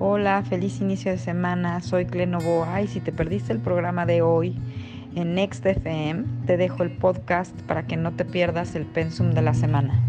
Hola, 0.00 0.44
feliz 0.48 0.80
inicio 0.80 1.10
de 1.10 1.18
semana. 1.18 1.80
Soy 1.80 2.06
Clenovoa 2.06 2.80
y 2.82 2.86
si 2.86 3.00
te 3.00 3.10
perdiste 3.10 3.52
el 3.52 3.58
programa 3.58 4.06
de 4.06 4.22
hoy 4.22 4.56
en 5.16 5.34
Next 5.34 5.66
FM, 5.66 6.24
te 6.46 6.56
dejo 6.56 6.84
el 6.84 6.92
podcast 6.92 7.50
para 7.62 7.84
que 7.84 7.96
no 7.96 8.12
te 8.12 8.24
pierdas 8.24 8.76
el 8.76 8.86
pensum 8.86 9.32
de 9.32 9.42
la 9.42 9.54
semana. 9.54 10.00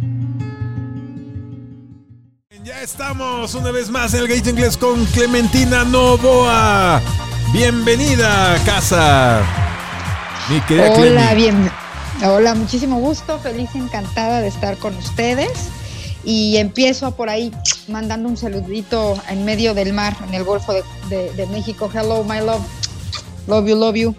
Ya 2.63 2.83
estamos 2.83 3.55
una 3.55 3.71
vez 3.71 3.89
más 3.89 4.13
en 4.13 4.21
el 4.21 4.27
Gate 4.27 4.51
Inglés 4.51 4.77
con 4.77 5.03
Clementina 5.05 5.83
Novoa. 5.85 7.01
Bienvenida 7.51 8.53
a 8.53 8.57
casa. 8.59 9.41
Mi 10.51 10.61
querida 10.61 10.91
Hola, 10.91 11.33
bien. 11.33 11.71
Hola, 12.23 12.53
muchísimo 12.53 12.99
gusto, 12.99 13.39
feliz 13.39 13.71
y 13.73 13.79
encantada 13.79 14.41
de 14.41 14.49
estar 14.49 14.77
con 14.77 14.95
ustedes 14.97 15.71
y 16.29 16.57
empiezo 16.57 17.15
por 17.15 17.27
ahí 17.27 17.51
mandando 17.87 18.29
un 18.29 18.37
saludito 18.37 19.19
en 19.29 19.45
medio 19.45 19.73
del 19.73 19.93
mar, 19.93 20.15
en 20.27 20.35
el 20.35 20.43
Golfo 20.43 20.73
de, 21.09 21.47
México. 21.51 21.89
Hello, 21.91 22.23
my 22.23 22.37
love. 22.37 22.61
Love 23.47 23.67
you, 23.67 23.75
love 23.75 23.95
you. 23.95 24.15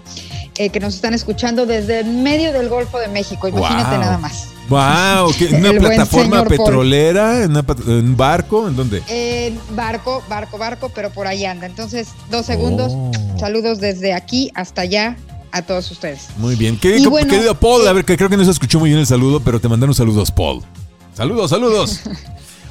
Eh, 0.56 0.70
que 0.70 0.80
nos 0.80 0.96
están 0.96 1.14
escuchando 1.14 1.66
desde 1.66 2.00
el 2.00 2.08
medio 2.08 2.52
del 2.52 2.68
Golfo 2.68 2.98
de 2.98 3.06
México. 3.06 3.46
Imagínate 3.46 3.96
nada 3.96 4.18
más. 4.18 4.48
Wow, 4.68 5.32
¿una 5.56 5.70
plataforma 5.70 6.44
petrolera? 6.44 7.44
¿En 7.44 7.56
un 7.56 8.16
barco? 8.16 8.66
¿En 8.66 8.74
dónde? 8.74 9.04
En 9.06 9.56
barco, 9.76 10.20
barco, 10.28 10.58
barco, 10.58 10.88
pero 10.92 11.10
por 11.10 11.28
ahí 11.28 11.44
anda. 11.44 11.66
Entonces, 11.66 12.08
dos 12.28 12.44
segundos. 12.44 12.90
Oh. 12.92 13.12
Saludos 13.38 13.78
desde 13.78 14.14
aquí 14.14 14.50
hasta 14.56 14.82
allá 14.82 15.16
a 15.52 15.62
todos 15.62 15.88
ustedes. 15.92 16.26
Muy 16.38 16.56
bien. 16.56 16.76
Querido, 16.76 17.12
querido 17.14 17.54
Paul, 17.54 17.86
a 17.86 17.92
ver, 17.92 18.04
que 18.04 18.16
creo 18.16 18.28
que 18.28 18.36
no 18.36 18.44
se 18.44 18.50
escuchó 18.50 18.80
muy 18.80 18.90
bien 18.90 18.98
el 18.98 19.06
saludo, 19.06 19.38
pero 19.38 19.60
te 19.60 19.68
mandaron 19.68 19.94
saludos, 19.94 20.32
Paul. 20.32 20.64
Saludos, 21.14 21.50
saludos. 21.50 22.00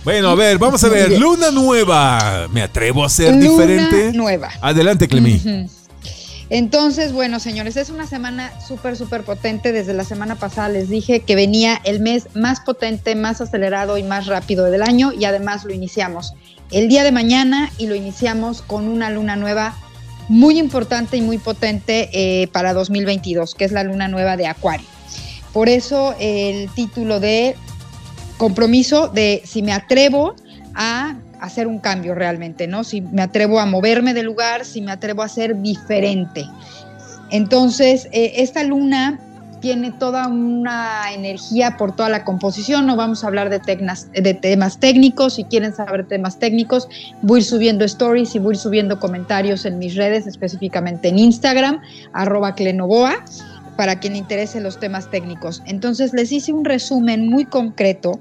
Bueno, 0.06 0.30
a 0.30 0.36
ver, 0.36 0.58
vamos 0.58 0.82
a 0.86 0.88
ver. 0.88 1.20
Luna 1.20 1.52
nueva. 1.52 2.48
¿Me 2.54 2.62
atrevo 2.62 3.04
a 3.04 3.10
ser 3.10 3.36
Luna 3.36 3.50
diferente? 3.50 4.14
nueva. 4.14 4.50
Adelante, 4.62 5.10
Clemi. 5.10 5.68
Entonces, 6.50 7.12
bueno, 7.12 7.40
señores, 7.40 7.76
es 7.76 7.90
una 7.90 8.08
semana 8.08 8.52
súper, 8.66 8.96
súper 8.96 9.24
potente. 9.24 9.74
Desde 9.74 9.94
la 9.94 10.06
semana 10.06 10.36
pasada 10.36 10.70
les 10.70 10.88
dije 10.90 11.20
que 11.20 11.36
venía 11.36 11.80
el 11.84 12.00
mes 12.00 12.28
más 12.34 12.62
potente, 12.62 13.14
más 13.16 13.42
acelerado 13.42 13.98
y 13.98 14.04
más 14.04 14.26
rápido 14.26 14.66
del 14.66 14.84
año 14.84 15.12
y 15.12 15.26
además 15.26 15.66
lo 15.66 15.74
iniciamos 15.74 16.34
el 16.72 16.88
día 16.88 17.04
de 17.04 17.12
mañana 17.12 17.70
y 17.78 17.88
lo 17.88 17.94
iniciamos 17.94 18.62
con 18.62 18.88
una 18.88 19.10
luna 19.10 19.36
nueva 19.36 19.76
muy 20.30 20.58
importante 20.58 21.18
y 21.18 21.22
muy 21.22 21.40
potente 21.40 22.10
eh, 22.14 22.48
para 22.48 22.74
2022, 22.74 23.54
que 23.54 23.66
es 23.66 23.72
la 23.72 23.84
luna 23.84 24.08
nueva 24.08 24.38
de 24.38 24.48
Acuario. 24.48 24.88
Por 25.52 25.68
eso 25.68 26.16
el 26.20 26.70
título 26.70 27.20
de 27.20 27.56
compromiso 28.40 29.10
de 29.10 29.44
si 29.46 29.62
me 29.62 29.74
atrevo 29.74 30.34
a 30.74 31.18
hacer 31.42 31.68
un 31.68 31.80
cambio 31.80 32.16
realmente, 32.16 32.68
¿no? 32.68 32.84
Si 32.84 33.02
me 33.02 33.22
atrevo 33.22 33.60
a 33.60 33.66
moverme 33.66 34.14
del 34.14 34.26
lugar, 34.26 34.66
si 34.66 34.82
me 34.82 34.92
atrevo 34.92 35.22
a 35.22 35.28
ser 35.28 35.62
diferente. 35.62 36.46
Entonces, 37.30 38.08
eh, 38.12 38.34
esta 38.38 38.64
luna 38.64 39.20
tiene 39.60 39.92
toda 39.92 40.28
una 40.28 41.12
energía 41.14 41.76
por 41.76 41.94
toda 41.94 42.08
la 42.08 42.24
composición. 42.24 42.86
No 42.86 42.96
vamos 42.96 43.26
a 43.26 43.28
hablar 43.28 43.50
de, 43.50 43.60
de, 43.60 44.34
temas 44.34 44.80
técnicos. 44.80 45.34
Si 45.34 45.44
quieren 45.44 45.76
saber 45.76 46.08
temas 46.08 46.40
técnicos, 46.40 46.88
voy 47.22 47.40
a 47.40 47.42
ir 47.42 47.46
subiendo 47.46 47.84
stories 47.84 48.36
y 48.36 48.40
voy 48.40 48.52
a 48.52 48.54
ir 48.54 48.58
subiendo 48.58 49.00
comentarios 49.02 49.66
en 49.66 49.80
mis 49.80 49.96
redes, 49.96 50.28
específicamente 50.28 51.10
en 51.10 51.20
Instagram, 51.20 51.82
arroba 52.14 52.56
clenoboa 52.56 53.18
para 53.80 54.02
quien 54.02 54.18
interese 54.18 54.60
los 54.60 54.78
temas 54.78 55.10
técnicos. 55.10 55.64
Entonces 55.66 56.12
les 56.12 56.34
hice 56.34 56.52
un 56.52 56.66
resumen 56.66 57.30
muy 57.30 57.46
concreto 57.46 58.20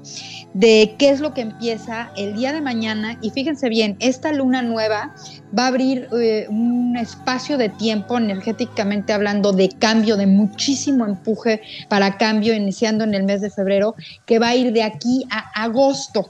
de 0.53 0.95
qué 0.97 1.09
es 1.09 1.19
lo 1.19 1.33
que 1.33 1.41
empieza 1.41 2.13
el 2.15 2.33
día 2.37 2.53
de 2.53 2.61
mañana 2.61 3.17
y 3.21 3.31
fíjense 3.31 3.67
bien, 3.67 3.97
esta 3.99 4.31
luna 4.31 4.61
nueva 4.61 5.13
va 5.57 5.63
a 5.63 5.67
abrir 5.67 6.07
eh, 6.19 6.47
un 6.49 6.97
espacio 6.97 7.57
de 7.57 7.69
tiempo 7.69 8.17
energéticamente 8.17 9.13
hablando 9.13 9.51
de 9.51 9.69
cambio, 9.69 10.17
de 10.17 10.27
muchísimo 10.27 11.05
empuje 11.05 11.61
para 11.87 12.17
cambio, 12.17 12.53
iniciando 12.53 13.03
en 13.03 13.13
el 13.13 13.23
mes 13.23 13.41
de 13.41 13.49
febrero, 13.49 13.95
que 14.25 14.39
va 14.39 14.49
a 14.49 14.55
ir 14.55 14.73
de 14.73 14.83
aquí 14.83 15.25
a 15.29 15.63
agosto. 15.63 16.29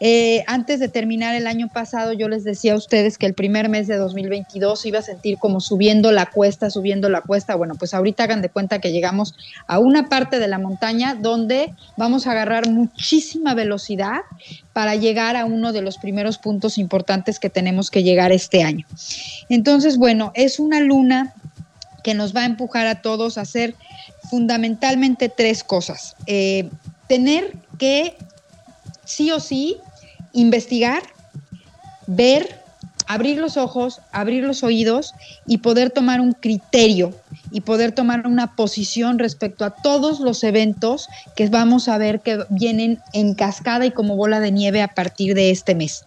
Eh, 0.00 0.44
antes 0.46 0.80
de 0.80 0.88
terminar 0.88 1.34
el 1.34 1.46
año 1.46 1.68
pasado, 1.68 2.12
yo 2.12 2.28
les 2.28 2.44
decía 2.44 2.74
a 2.74 2.76
ustedes 2.76 3.18
que 3.18 3.26
el 3.26 3.34
primer 3.34 3.68
mes 3.68 3.86
de 3.86 3.96
2022 3.96 4.86
iba 4.86 4.98
a 4.98 5.02
sentir 5.02 5.38
como 5.38 5.60
subiendo 5.60 6.12
la 6.12 6.26
cuesta, 6.26 6.70
subiendo 6.70 7.08
la 7.08 7.22
cuesta. 7.22 7.54
Bueno, 7.54 7.74
pues 7.76 7.94
ahorita 7.94 8.24
hagan 8.24 8.42
de 8.42 8.48
cuenta 8.48 8.80
que 8.80 8.92
llegamos 8.92 9.34
a 9.66 9.78
una 9.78 10.08
parte 10.08 10.38
de 10.38 10.48
la 10.48 10.58
montaña 10.58 11.14
donde 11.14 11.74
vamos 11.96 12.26
a 12.26 12.32
agarrar 12.32 12.68
muchísima 12.68 13.54
velocidad 13.54 14.20
para 14.72 14.94
llegar 14.96 15.36
a 15.36 15.44
uno 15.44 15.72
de 15.72 15.82
los 15.82 15.98
primeros 15.98 16.38
puntos 16.38 16.78
importantes 16.78 17.38
que 17.38 17.50
tenemos 17.50 17.90
que 17.90 18.02
llegar 18.02 18.32
este 18.32 18.51
año. 18.60 18.84
Entonces, 19.48 19.96
bueno, 19.96 20.32
es 20.34 20.58
una 20.58 20.80
luna 20.80 21.32
que 22.02 22.14
nos 22.14 22.34
va 22.34 22.42
a 22.42 22.46
empujar 22.46 22.86
a 22.86 23.00
todos 23.00 23.38
a 23.38 23.42
hacer 23.42 23.74
fundamentalmente 24.28 25.28
tres 25.28 25.62
cosas. 25.64 26.16
Eh, 26.26 26.68
tener 27.08 27.52
que 27.78 28.16
sí 29.04 29.30
o 29.30 29.40
sí 29.40 29.76
investigar, 30.32 31.02
ver, 32.06 32.60
abrir 33.06 33.38
los 33.38 33.56
ojos, 33.56 34.00
abrir 34.10 34.44
los 34.44 34.62
oídos 34.62 35.14
y 35.46 35.58
poder 35.58 35.90
tomar 35.90 36.20
un 36.20 36.32
criterio 36.32 37.14
y 37.50 37.62
poder 37.62 37.92
tomar 37.92 38.26
una 38.26 38.54
posición 38.54 39.18
respecto 39.18 39.64
a 39.64 39.70
todos 39.70 40.20
los 40.20 40.44
eventos 40.44 41.08
que 41.36 41.48
vamos 41.48 41.88
a 41.88 41.98
ver 41.98 42.20
que 42.20 42.44
vienen 42.50 43.00
en 43.12 43.34
cascada 43.34 43.86
y 43.86 43.90
como 43.90 44.16
bola 44.16 44.40
de 44.40 44.50
nieve 44.50 44.82
a 44.82 44.88
partir 44.88 45.34
de 45.34 45.50
este 45.50 45.74
mes. 45.74 46.04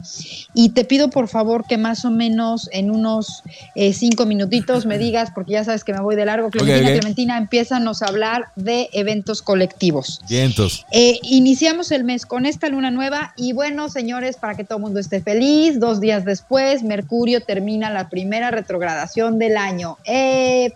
Y 0.54 0.70
te 0.70 0.86
pido 0.86 1.10
por 1.10 1.28
favor 1.28 1.66
que 1.68 1.78
más 1.78 2.06
o 2.06 2.12
menos 2.12 2.70
en 2.72 2.92
unos 2.92 3.44
eh, 3.76 3.94
cinco 3.94 4.26
minutitos 4.26 4.86
me 4.86 4.98
digas, 4.98 5.32
porque 5.34 5.54
ya 5.54 5.64
sabes 5.64 5.84
que 5.84 5.94
me 5.94 6.02
voy 6.02 6.16
de 6.16 6.26
largo, 6.26 6.50
Clementina, 6.50 6.92
Clementina, 6.92 7.38
empiezanos 7.38 8.02
a 8.02 8.08
hablar 8.08 8.50
de 8.56 8.90
eventos 8.94 9.42
colectivos. 9.42 10.22
Vientos. 10.30 10.86
Eh, 10.92 11.20
iniciamos 11.24 11.92
el 11.92 12.04
mes 12.04 12.26
con 12.26 12.46
esta 12.46 12.70
luna 12.70 12.92
nueva 12.92 13.34
y 13.36 13.54
bueno, 13.54 13.90
señores, 13.90 14.38
para 14.38 14.56
que 14.56 14.64
todo 14.64 14.78
el 14.78 14.84
mundo 14.84 15.00
esté 15.00 15.22
feliz, 15.22 15.80
dos 15.80 16.00
días 16.00 16.26
después, 16.26 16.84
Mercurio 16.84 17.42
termina 17.42 17.90
la 17.90 18.10
primera 18.10 18.52
retrogradación 18.52 19.40
del 19.40 19.58
año. 19.58 19.98
Eh, 20.06 20.74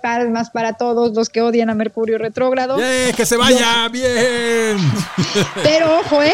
para 0.50 0.74
todos 0.74 1.14
los 1.14 1.30
que 1.30 1.42
odian 1.42 1.70
a 1.70 1.76
Mercurio 1.76 2.18
retrógrado. 2.18 2.78
¡Que 2.78 3.26
se 3.26 3.36
vaya! 3.36 3.88
¡Bien! 3.90 4.78
Pero 5.64 6.00
ojo, 6.00 6.24
¿eh? 6.24 6.34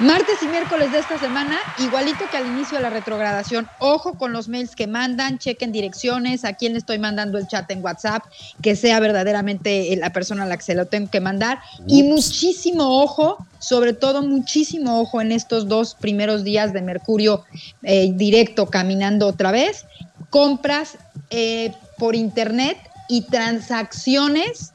Martes 0.00 0.42
y 0.42 0.48
miércoles 0.48 0.90
de 0.90 0.98
esta 0.98 1.18
semana, 1.20 1.56
igualito 1.78 2.24
que 2.28 2.36
al 2.36 2.48
inicio 2.48 2.78
de 2.78 2.82
la 2.82 2.90
retrogradación, 2.90 3.68
ojo 3.78 4.14
con 4.14 4.32
los 4.32 4.48
mails 4.48 4.74
que 4.74 4.88
mandan, 4.88 5.38
chequen 5.38 5.70
direcciones, 5.70 6.44
a 6.44 6.54
quién 6.54 6.72
le 6.72 6.80
estoy 6.80 6.98
mandando 6.98 7.38
el 7.38 7.46
chat 7.46 7.70
en 7.70 7.80
WhatsApp, 7.80 8.24
que 8.60 8.74
sea 8.74 8.98
verdaderamente 8.98 9.94
la 9.96 10.12
persona 10.12 10.42
a 10.42 10.46
la 10.46 10.56
que 10.56 10.64
se 10.64 10.74
lo 10.74 10.86
tengo 10.86 11.08
que 11.10 11.20
mandar. 11.20 11.60
Y 11.86 12.02
muchísimo 12.02 13.02
ojo, 13.02 13.46
sobre 13.60 13.92
todo 13.92 14.22
muchísimo 14.22 15.00
ojo 15.00 15.20
en 15.20 15.30
estos 15.30 15.68
dos 15.68 15.94
primeros 15.94 16.42
días 16.42 16.72
de 16.72 16.82
Mercurio 16.82 17.44
eh, 17.84 18.10
directo 18.14 18.66
caminando 18.66 19.28
otra 19.28 19.52
vez. 19.52 19.86
Compras 20.28 20.98
eh, 21.30 21.72
por 21.98 22.16
internet 22.16 22.78
y 23.08 23.22
transacciones 23.22 24.74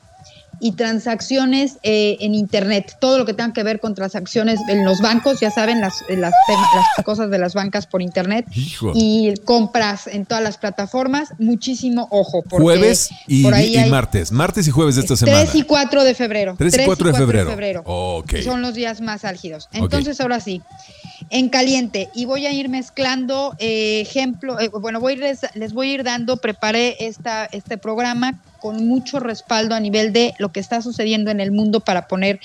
y 0.59 0.73
transacciones 0.73 1.77
eh, 1.83 2.17
en 2.19 2.35
Internet, 2.35 2.97
todo 2.99 3.17
lo 3.17 3.25
que 3.25 3.33
tenga 3.33 3.53
que 3.53 3.63
ver 3.63 3.79
con 3.79 3.95
transacciones 3.95 4.59
en 4.67 4.83
los 4.83 4.99
bancos, 4.99 5.39
ya 5.39 5.51
saben, 5.51 5.79
las, 5.79 6.03
las, 6.09 6.33
cosas 7.05 7.29
de 7.29 7.37
las 7.37 7.53
bancas 7.53 7.87
por 7.87 8.01
Internet 8.01 8.45
y 8.93 9.33
compras 9.45 10.07
en 10.07 10.25
todas 10.25 10.43
las 10.43 10.57
plataformas, 10.57 11.29
muchísimo 11.39 12.07
ojo. 12.11 12.43
Jueves 12.49 13.09
y, 13.27 13.43
martes, 13.89 14.31
martes 14.31 14.67
y 14.67 14.71
jueves 14.71 14.95
de 14.95 15.01
esta 15.01 15.15
semana. 15.15 15.45
3 15.45 15.55
y 15.55 15.63
4 15.63 16.03
de 16.03 16.13
febrero. 16.13 16.55
3 16.57 16.77
y 16.77 16.85
4, 16.85 17.11
de 17.11 17.45
febrero. 17.45 18.23
Son 18.43 18.61
los 18.61 18.73
días 18.73 19.01
más 19.01 19.23
álgidos. 19.23 19.69
Entonces, 19.71 20.19
ahora 20.19 20.39
sí, 20.39 20.61
en 21.29 21.49
caliente, 21.49 22.09
y 22.13 22.25
voy 22.25 22.45
a 22.45 22.51
ir 22.51 22.69
mezclando 22.69 23.55
eh, 23.59 24.01
ejemplo, 24.01 24.59
eh, 24.59 24.69
bueno, 24.69 24.99
voy 24.99 25.15
les, 25.15 25.41
les 25.53 25.73
voy 25.73 25.91
a 25.91 25.93
ir 25.93 26.03
dando, 26.03 26.37
preparé 26.37 26.97
esta, 26.99 27.45
este 27.45 27.77
programa 27.77 28.41
con 28.59 28.87
mucho 28.87 29.19
respaldo 29.19 29.75
a 29.75 29.79
nivel 29.79 30.11
de 30.11 30.33
lo 30.37 30.51
que 30.51 30.59
está 30.59 30.81
sucediendo 30.81 31.31
en 31.31 31.39
el 31.39 31.51
mundo 31.51 31.79
para 31.79 32.07
poner 32.07 32.39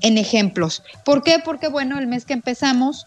en 0.00 0.16
ejemplos. 0.16 0.82
¿Por 1.04 1.22
qué? 1.22 1.38
Porque 1.44 1.68
bueno, 1.68 1.98
el 1.98 2.06
mes 2.06 2.24
que 2.24 2.32
empezamos 2.32 3.06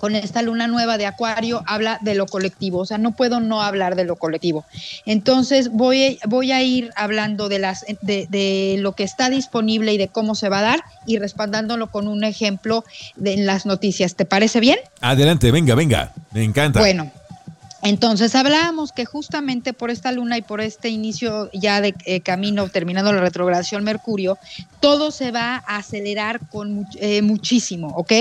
con 0.00 0.16
esta 0.16 0.40
luna 0.40 0.66
nueva 0.66 0.96
de 0.96 1.04
Acuario 1.04 1.62
habla 1.66 1.98
de 2.00 2.14
lo 2.14 2.26
colectivo, 2.26 2.78
o 2.78 2.86
sea, 2.86 2.96
no 2.96 3.12
puedo 3.12 3.38
no 3.38 3.62
hablar 3.62 3.96
de 3.96 4.04
lo 4.04 4.16
colectivo. 4.16 4.64
Entonces 5.04 5.70
voy, 5.70 6.18
voy 6.26 6.52
a 6.52 6.62
ir 6.62 6.90
hablando 6.96 7.50
de, 7.50 7.58
las, 7.58 7.84
de, 8.00 8.26
de, 8.30 8.76
lo 8.78 8.92
que 8.92 9.04
está 9.04 9.28
disponible 9.28 9.92
y 9.92 9.98
de 9.98 10.08
cómo 10.08 10.34
se 10.34 10.48
va 10.48 10.60
a 10.60 10.62
dar 10.62 10.84
y 11.06 11.18
respaldándolo 11.18 11.90
con 11.90 12.08
un 12.08 12.24
ejemplo 12.24 12.82
de, 13.16 13.34
en 13.34 13.46
las 13.46 13.66
noticias. 13.66 14.14
¿Te 14.14 14.24
parece 14.24 14.58
bien? 14.60 14.78
Adelante, 15.02 15.50
venga, 15.50 15.74
venga, 15.74 16.12
me 16.32 16.44
encanta. 16.44 16.80
Bueno, 16.80 17.10
entonces 17.82 18.34
hablábamos 18.34 18.92
que 18.92 19.04
justamente 19.04 19.72
por 19.72 19.90
esta 19.90 20.12
luna 20.12 20.36
y 20.38 20.42
por 20.42 20.60
este 20.60 20.88
inicio 20.88 21.50
ya 21.52 21.80
de 21.80 21.94
eh, 22.04 22.20
camino 22.20 22.68
terminando 22.68 23.12
la 23.12 23.20
retrogradación 23.20 23.84
Mercurio, 23.84 24.38
todo 24.80 25.10
se 25.10 25.30
va 25.30 25.62
a 25.66 25.76
acelerar 25.76 26.40
con 26.48 26.86
eh, 26.96 27.22
muchísimo, 27.22 27.88
¿ok? 27.88 28.12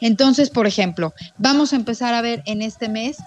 Entonces, 0.00 0.50
por 0.50 0.66
ejemplo, 0.66 1.12
vamos 1.38 1.72
a 1.72 1.76
empezar 1.76 2.14
a 2.14 2.22
ver 2.22 2.42
en 2.46 2.62
este 2.62 2.88
mes 2.88 3.18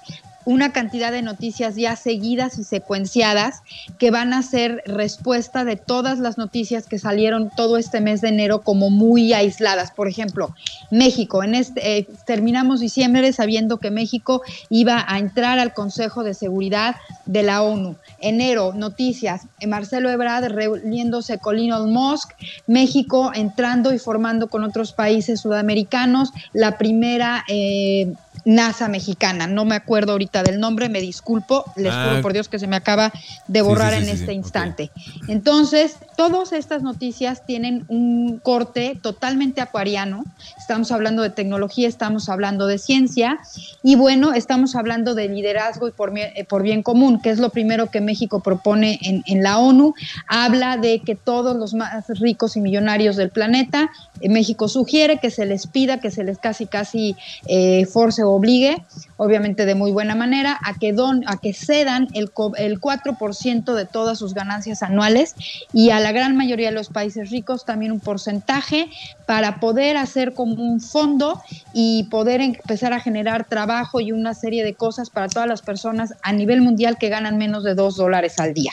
una 0.46 0.72
cantidad 0.72 1.12
de 1.12 1.22
noticias 1.22 1.76
ya 1.76 1.96
seguidas 1.96 2.58
y 2.60 2.64
secuenciadas 2.64 3.62
que 3.98 4.12
van 4.12 4.34
a 4.34 4.44
ser 4.44 4.84
respuesta 4.86 5.66
de 5.66 5.76
todas 5.76 6.20
las 6.20 6.38
noticias 6.38 6.86
que 6.86 7.00
salieron 7.00 7.50
todo 7.56 7.78
este 7.78 8.00
mes 8.00 8.22
de 8.22 8.30
enero 8.30 8.62
como 8.62 8.90
muy 8.90 9.34
aisladas. 9.34 9.92
Por 9.92 10.08
ejemplo, 10.08 10.56
México, 10.92 11.44
en 11.44 11.56
este, 11.56 11.98
eh, 11.98 12.08
terminamos 12.26 12.80
diciembre 12.80 13.34
sabiendo 13.34 13.78
que 13.78 13.92
México 13.92 14.42
iba 14.70 15.04
a 15.08 15.20
entrar 15.20 15.60
al 15.60 15.74
Consejo 15.74 16.24
de 16.24 16.34
Seguridad 16.34 16.96
de 17.26 17.44
la 17.44 17.64
ONU. 17.64 17.96
Enero, 18.20 18.74
noticias, 18.74 19.48
Marcelo 19.68 20.10
Ebrard 20.10 20.46
reuniéndose 20.52 21.40
con 21.40 21.58
Elon 21.58 21.92
Musk, 21.92 22.32
México 22.68 23.32
entrando 23.34 23.94
y 23.94 24.00
formando 24.00 24.48
con 24.48 24.64
otros 24.64 24.94
países 24.94 25.42
sudamericanos 25.42 26.32
la 26.54 26.78
primera 26.78 27.44
eh, 27.48 28.14
NASA 28.46 28.88
mexicana. 28.88 29.48
No 29.48 29.66
me 29.66 29.76
acuerdo 29.76 30.14
ahorita 30.14 30.44
del 30.44 30.60
nombre, 30.60 30.88
me 30.88 31.02
disculpo, 31.02 31.66
les 31.76 31.92
ah, 31.92 32.08
juro 32.10 32.22
por 32.22 32.34
Dios 32.34 32.48
que 32.48 32.60
se 32.60 32.68
me 32.68 32.76
acaba 32.76 33.12
de 33.48 33.62
borrar 33.62 33.94
en 33.94 34.08
este 34.08 34.34
instante. 34.34 34.92
Entonces, 35.28 35.98
todas 36.16 36.54
estas 36.54 36.84
noticias 36.84 37.46
tienen 37.46 37.86
un 37.88 38.38
corte 38.38 38.98
totalmente 39.02 39.62
acuariano. 39.62 40.24
Estamos 40.58 40.92
hablando 40.92 41.24
de 41.24 41.32
tecnología, 41.32 41.88
estamos 41.88 42.30
hablando 42.30 42.68
de 42.68 42.78
ciencia 42.78 43.40
y 43.84 43.96
bueno, 43.96 44.34
estamos 44.34 44.76
hablando 44.76 45.16
de 45.16 45.28
liderazgo 45.28 45.88
y 45.88 45.92
por, 45.92 46.18
eh, 46.18 46.46
por 46.48 46.62
bien 46.62 46.84
común, 46.84 47.20
que 47.20 47.32
es 47.32 47.40
lo 47.40 47.50
primero 47.50 47.90
que 47.90 48.00
México 48.00 48.42
propone 48.42 49.00
en, 49.02 49.24
en 49.26 49.44
la 49.44 49.58
ONU. 49.58 49.96
Habla 50.28 50.78
de 50.78 51.00
que 51.00 51.16
todos 51.16 51.56
los 51.56 51.74
más 51.74 52.08
ricos 52.20 52.56
y 52.56 52.62
millonarios 52.62 53.16
del 53.16 53.32
planeta, 53.32 53.90
eh, 54.22 54.30
México 54.30 54.68
sugiere 54.68 55.18
que 55.18 55.32
se 55.32 55.46
les 55.46 55.68
pida, 55.68 56.00
que 56.00 56.12
se 56.12 56.24
les 56.24 56.38
casi, 56.38 56.68
casi 56.68 57.16
eh, 57.48 57.86
force 57.86 58.24
o 58.24 58.35
obligue, 58.36 58.84
obviamente 59.18 59.66
de 59.66 59.76
muy 59.76 59.92
buena 59.92 60.16
manera, 60.16 60.60
a 60.64 60.74
que, 60.76 60.94
don, 60.94 61.24
a 61.28 61.38
que 61.38 61.54
cedan 61.54 62.08
el, 62.14 62.32
el 62.58 62.80
4% 62.80 63.74
de 63.74 63.86
todas 63.86 64.20
sus 64.20 64.34
ganancias 64.34 64.84
anuales 64.84 65.36
y 65.74 65.90
a 65.90 66.00
la 66.00 66.12
gran 66.12 66.36
mayoría 66.36 66.70
de 66.70 66.76
los 66.76 66.90
países 66.90 67.30
ricos 67.30 67.66
también 67.66 67.92
un 67.92 68.00
porcentaje 68.00 68.90
para 69.26 69.60
poder 69.60 69.98
hacer 69.98 70.34
como 70.34 70.56
un 70.56 70.82
fondo 70.82 71.42
y 71.74 72.04
poder 72.06 72.42
empezar 72.42 72.94
a 72.94 73.00
generar 73.00 73.46
trabajo 73.46 74.00
y 74.00 74.12
una 74.12 74.34
serie 74.34 74.64
de 74.64 74.74
cosas 74.74 75.10
para 75.10 75.28
todas 75.28 75.48
las 75.48 75.62
personas 75.62 76.14
a 76.22 76.32
nivel 76.34 76.62
mundial 76.62 76.98
que 76.98 77.10
ganan 77.10 77.38
menos 77.38 77.64
de 77.64 77.76
2 77.76 77.98
dólares 77.98 78.40
al 78.40 78.54
día. 78.54 78.72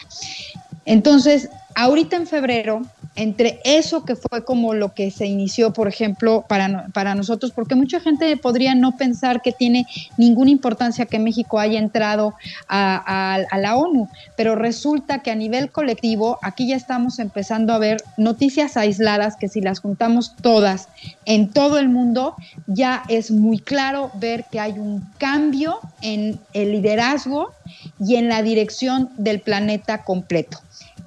Entonces, 0.84 1.49
ahorita 1.75 2.17
en 2.17 2.26
febrero 2.26 2.82
entre 3.14 3.61
eso 3.64 4.05
que 4.05 4.17
fue 4.17 4.44
como 4.44 4.73
lo 4.75 4.94
que 4.94 5.11
se 5.11 5.26
inició, 5.26 5.73
por 5.73 5.88
ejemplo, 5.88 6.44
para, 6.49 6.87
para 6.94 7.14
nosotros, 7.14 7.52
porque 7.52 7.75
mucha 7.75 8.00
gente 8.00 8.37
podría 8.37 8.75
no 8.75 8.96
pensar 8.96 9.43
que 9.43 9.52
tiene 9.52 9.87
ninguna 10.17 10.50
importancia 10.50 11.06
que 11.06 11.19
México 11.19 11.58
haya 11.58 11.79
entrado 11.79 12.34
a, 12.69 13.40
la 13.58 13.76
ONU, 13.76 14.08
pero 14.37 14.55
resulta 14.55 15.19
que 15.23 15.31
a 15.31 15.34
nivel 15.34 15.70
colectivo 15.70 16.38
aquí 16.43 16.69
ya 16.69 16.76
estamos 16.76 17.19
empezando 17.19 17.73
a 17.73 17.78
ver 17.78 18.02
noticias 18.17 18.76
aisladas 18.76 19.37
que 19.37 19.49
si 19.49 19.61
las 19.61 19.81
juntamos 19.81 20.35
todas 20.40 20.88
en 21.26 21.49
todo 21.50 21.78
el 21.78 21.88
mundo, 21.88 22.35
ya 22.67 23.02
es 23.08 23.31
muy 23.31 23.58
claro 23.58 24.11
ver 24.14 24.46
que 24.50 24.58
hay 24.58 24.73
un 24.73 25.06
cambio 25.19 25.81
en 26.00 26.40
el 26.55 26.73
liderazgo 26.73 27.52
y 28.00 28.17
en 28.17 28.28
la 28.28 28.43
dirección 28.43 29.11
del 29.17 29.40
planeta 29.40 30.02
completo. 30.02 30.58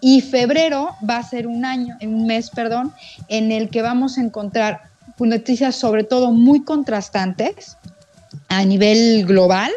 Y 0.01 0.21
febrero 0.21 0.89
va 1.07 1.17
a 1.17 1.23
ser 1.23 1.47
un 1.47 1.65
año, 1.65 1.97
un 2.01 2.27
mes, 2.27 2.49
perdón, 2.49 2.93
en 3.27 3.51
el 3.51 3.69
que 3.69 3.81
vamos 3.81 4.17
a 4.17 4.21
encontrar 4.21 4.95
noticias 5.23 5.75
sobre 5.75 6.03
todo 6.03 6.31
muy 6.31 6.63
contrastantes 6.63 7.77
a 8.49 8.65
nivel 8.65 9.25
global. 9.25 9.71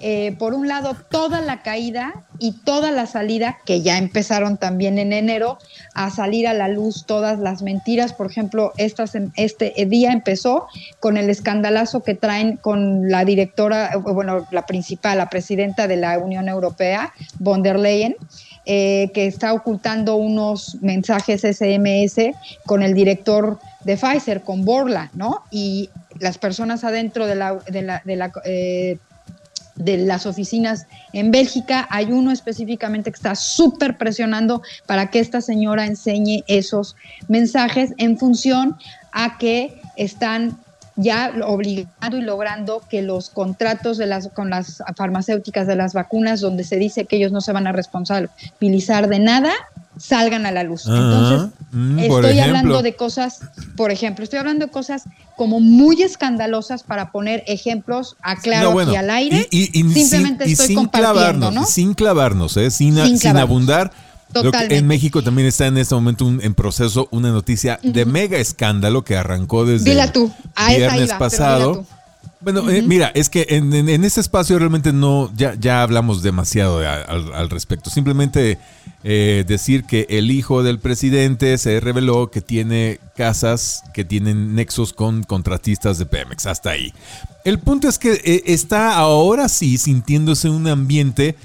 Eh, 0.00 0.36
por 0.38 0.52
un 0.52 0.68
lado, 0.68 0.94
toda 1.08 1.40
la 1.40 1.62
caída 1.62 2.24
y 2.38 2.52
toda 2.52 2.90
la 2.90 3.06
salida, 3.06 3.58
que 3.64 3.80
ya 3.80 3.96
empezaron 3.96 4.58
también 4.58 4.98
en 4.98 5.14
enero, 5.14 5.56
a 5.94 6.10
salir 6.10 6.46
a 6.46 6.52
la 6.52 6.68
luz 6.68 7.06
todas 7.06 7.38
las 7.38 7.62
mentiras. 7.62 8.12
Por 8.12 8.26
ejemplo, 8.26 8.74
estas, 8.76 9.12
este 9.36 9.72
día 9.86 10.12
empezó 10.12 10.66
con 11.00 11.16
el 11.16 11.30
escandalazo 11.30 12.02
que 12.02 12.14
traen 12.14 12.58
con 12.58 13.08
la 13.08 13.24
directora, 13.24 13.92
bueno, 13.96 14.46
la 14.50 14.66
principal, 14.66 15.16
la 15.16 15.30
presidenta 15.30 15.86
de 15.86 15.96
la 15.96 16.18
Unión 16.18 16.48
Europea, 16.50 17.14
von 17.38 17.62
der 17.62 17.78
Leyen, 17.78 18.16
eh, 18.66 19.10
que 19.12 19.26
está 19.26 19.52
ocultando 19.52 20.16
unos 20.16 20.78
mensajes 20.80 21.42
SMS 21.42 22.34
con 22.64 22.82
el 22.82 22.94
director 22.94 23.58
de 23.84 23.96
Pfizer, 23.96 24.42
con 24.42 24.64
Borla, 24.64 25.10
¿no? 25.14 25.42
Y 25.50 25.90
las 26.18 26.38
personas 26.38 26.84
adentro 26.84 27.26
de 27.26 28.00
eh, 28.44 28.98
de 29.76 29.98
las 29.98 30.24
oficinas 30.24 30.86
en 31.12 31.30
Bélgica. 31.30 31.86
Hay 31.90 32.06
uno 32.06 32.30
específicamente 32.30 33.10
que 33.10 33.16
está 33.16 33.34
súper 33.34 33.98
presionando 33.98 34.62
para 34.86 35.10
que 35.10 35.18
esta 35.18 35.40
señora 35.40 35.86
enseñe 35.86 36.44
esos 36.46 36.96
mensajes 37.28 37.92
en 37.98 38.16
función 38.16 38.76
a 39.12 39.36
que 39.36 39.80
están 39.96 40.58
ya 40.96 41.32
obligando 41.44 42.16
y 42.16 42.22
logrando 42.22 42.82
que 42.88 43.02
los 43.02 43.30
contratos 43.30 43.98
de 43.98 44.06
las, 44.06 44.28
con 44.28 44.50
las 44.50 44.82
farmacéuticas 44.96 45.66
de 45.66 45.76
las 45.76 45.92
vacunas, 45.92 46.40
donde 46.40 46.64
se 46.64 46.76
dice 46.76 47.06
que 47.06 47.16
ellos 47.16 47.32
no 47.32 47.40
se 47.40 47.52
van 47.52 47.66
a 47.66 47.72
responsabilizar 47.72 49.08
de 49.08 49.18
nada, 49.18 49.52
salgan 49.98 50.46
a 50.46 50.52
la 50.52 50.62
luz. 50.62 50.86
Entonces, 50.86 51.50
mm, 51.72 51.98
estoy 51.98 52.38
hablando 52.38 52.82
de 52.82 52.94
cosas, 52.94 53.40
por 53.76 53.90
ejemplo, 53.90 54.24
estoy 54.24 54.38
hablando 54.38 54.66
de 54.66 54.72
cosas 54.72 55.04
como 55.36 55.60
muy 55.60 56.02
escandalosas 56.02 56.82
para 56.82 57.10
poner 57.10 57.42
ejemplos 57.46 58.16
a 58.22 58.36
claro 58.36 58.80
y 58.90 58.96
al 58.96 59.10
aire. 59.10 59.48
Y, 59.50 59.66
Simplemente 59.92 60.44
estoy 60.44 60.68
sin 60.68 60.76
compartiendo, 60.76 61.12
clavarnos, 61.12 61.70
Sin 61.70 61.94
clavarnos, 61.94 62.56
¿eh? 62.56 62.70
sin, 62.70 63.18
sin 63.18 63.36
abundar 63.36 63.90
en 64.68 64.86
México 64.86 65.22
también 65.22 65.48
está 65.48 65.66
en 65.66 65.78
este 65.78 65.94
momento 65.94 66.26
en 66.26 66.54
proceso 66.54 67.08
una 67.10 67.30
noticia 67.30 67.78
de 67.82 68.04
mega 68.04 68.38
escándalo 68.38 69.04
que 69.04 69.16
arrancó 69.16 69.64
desde 69.64 69.92
el 69.92 70.10
viernes 70.68 71.12
pasado. 71.14 71.86
Bueno, 72.44 72.68
eh, 72.68 72.82
mira, 72.82 73.10
es 73.14 73.30
que 73.30 73.46
en, 73.48 73.72
en, 73.72 74.04
este 74.04 74.20
espacio 74.20 74.58
realmente 74.58 74.92
no, 74.92 75.32
ya, 75.34 75.54
ya 75.58 75.82
hablamos 75.82 76.22
demasiado 76.22 76.78
al, 76.78 77.48
respecto. 77.48 77.88
Simplemente 77.88 78.58
eh, 79.02 79.44
decir 79.46 79.84
que 79.84 80.06
el 80.10 80.30
hijo 80.30 80.62
del 80.62 80.78
presidente 80.78 81.56
se 81.56 81.80
reveló 81.80 82.30
que 82.30 82.42
tiene 82.42 83.00
casas 83.16 83.82
que 83.94 84.04
tienen 84.04 84.54
nexos 84.54 84.92
con 84.92 85.22
contratistas 85.22 85.96
de 85.96 86.04
Pemex. 86.04 86.44
Hasta 86.44 86.70
ahí. 86.70 86.92
El 87.44 87.60
punto 87.60 87.88
es 87.88 87.98
que 87.98 88.12
eh, 88.12 88.42
está 88.44 88.94
ahora 88.94 89.48
sí 89.48 89.78
sintiéndose 89.78 90.50
un 90.50 90.68
ambiente 90.68 91.36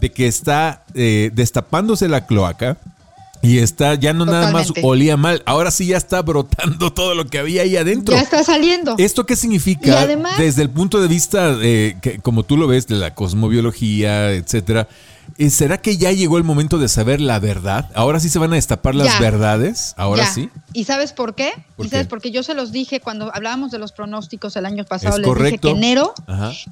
de 0.00 0.12
que 0.12 0.26
está 0.26 0.84
eh, 0.94 1.30
destapándose 1.34 2.08
la 2.08 2.26
cloaca 2.26 2.76
y 3.42 3.58
está, 3.58 3.94
ya 3.94 4.12
no 4.12 4.24
nada 4.24 4.50
más 4.50 4.72
olía 4.82 5.16
mal, 5.16 5.42
ahora 5.46 5.70
sí 5.70 5.86
ya 5.86 5.96
está 5.96 6.22
brotando 6.22 6.92
todo 6.94 7.14
lo 7.14 7.26
que 7.26 7.38
había 7.38 7.62
ahí 7.62 7.76
adentro. 7.76 8.14
Ya 8.14 8.22
está 8.22 8.42
saliendo. 8.42 8.96
¿Esto 8.98 9.24
qué 9.26 9.36
significa? 9.36 10.06
desde 10.38 10.62
el 10.62 10.70
punto 10.70 11.00
de 11.00 11.08
vista, 11.08 11.54
de, 11.54 11.96
que, 12.00 12.18
como 12.18 12.42
tú 12.42 12.56
lo 12.56 12.66
ves, 12.66 12.86
de 12.86 12.96
la 12.96 13.14
cosmobiología, 13.14 14.32
etcétera, 14.32 14.88
¿Será 15.50 15.78
que 15.78 15.96
ya 15.96 16.12
llegó 16.12 16.38
el 16.38 16.44
momento 16.44 16.78
de 16.78 16.88
saber 16.88 17.20
la 17.20 17.38
verdad? 17.38 17.90
¿Ahora 17.94 18.20
sí 18.20 18.28
se 18.28 18.38
van 18.38 18.52
a 18.52 18.56
destapar 18.56 18.94
las 18.94 19.20
verdades? 19.20 19.94
¿Ahora 19.96 20.26
sí? 20.26 20.50
¿Y 20.72 20.84
sabes 20.84 21.12
por 21.12 21.34
qué? 21.34 21.52
¿Y 21.78 21.88
sabes 21.88 22.06
porque 22.06 22.30
yo 22.30 22.42
se 22.42 22.54
los 22.54 22.72
dije 22.72 23.00
cuando 23.00 23.34
hablábamos 23.34 23.70
de 23.70 23.78
los 23.78 23.92
pronósticos 23.92 24.56
el 24.56 24.66
año 24.66 24.84
pasado, 24.84 25.18
les 25.18 25.34
dije 25.34 25.58
que 25.58 25.70
enero, 25.70 26.14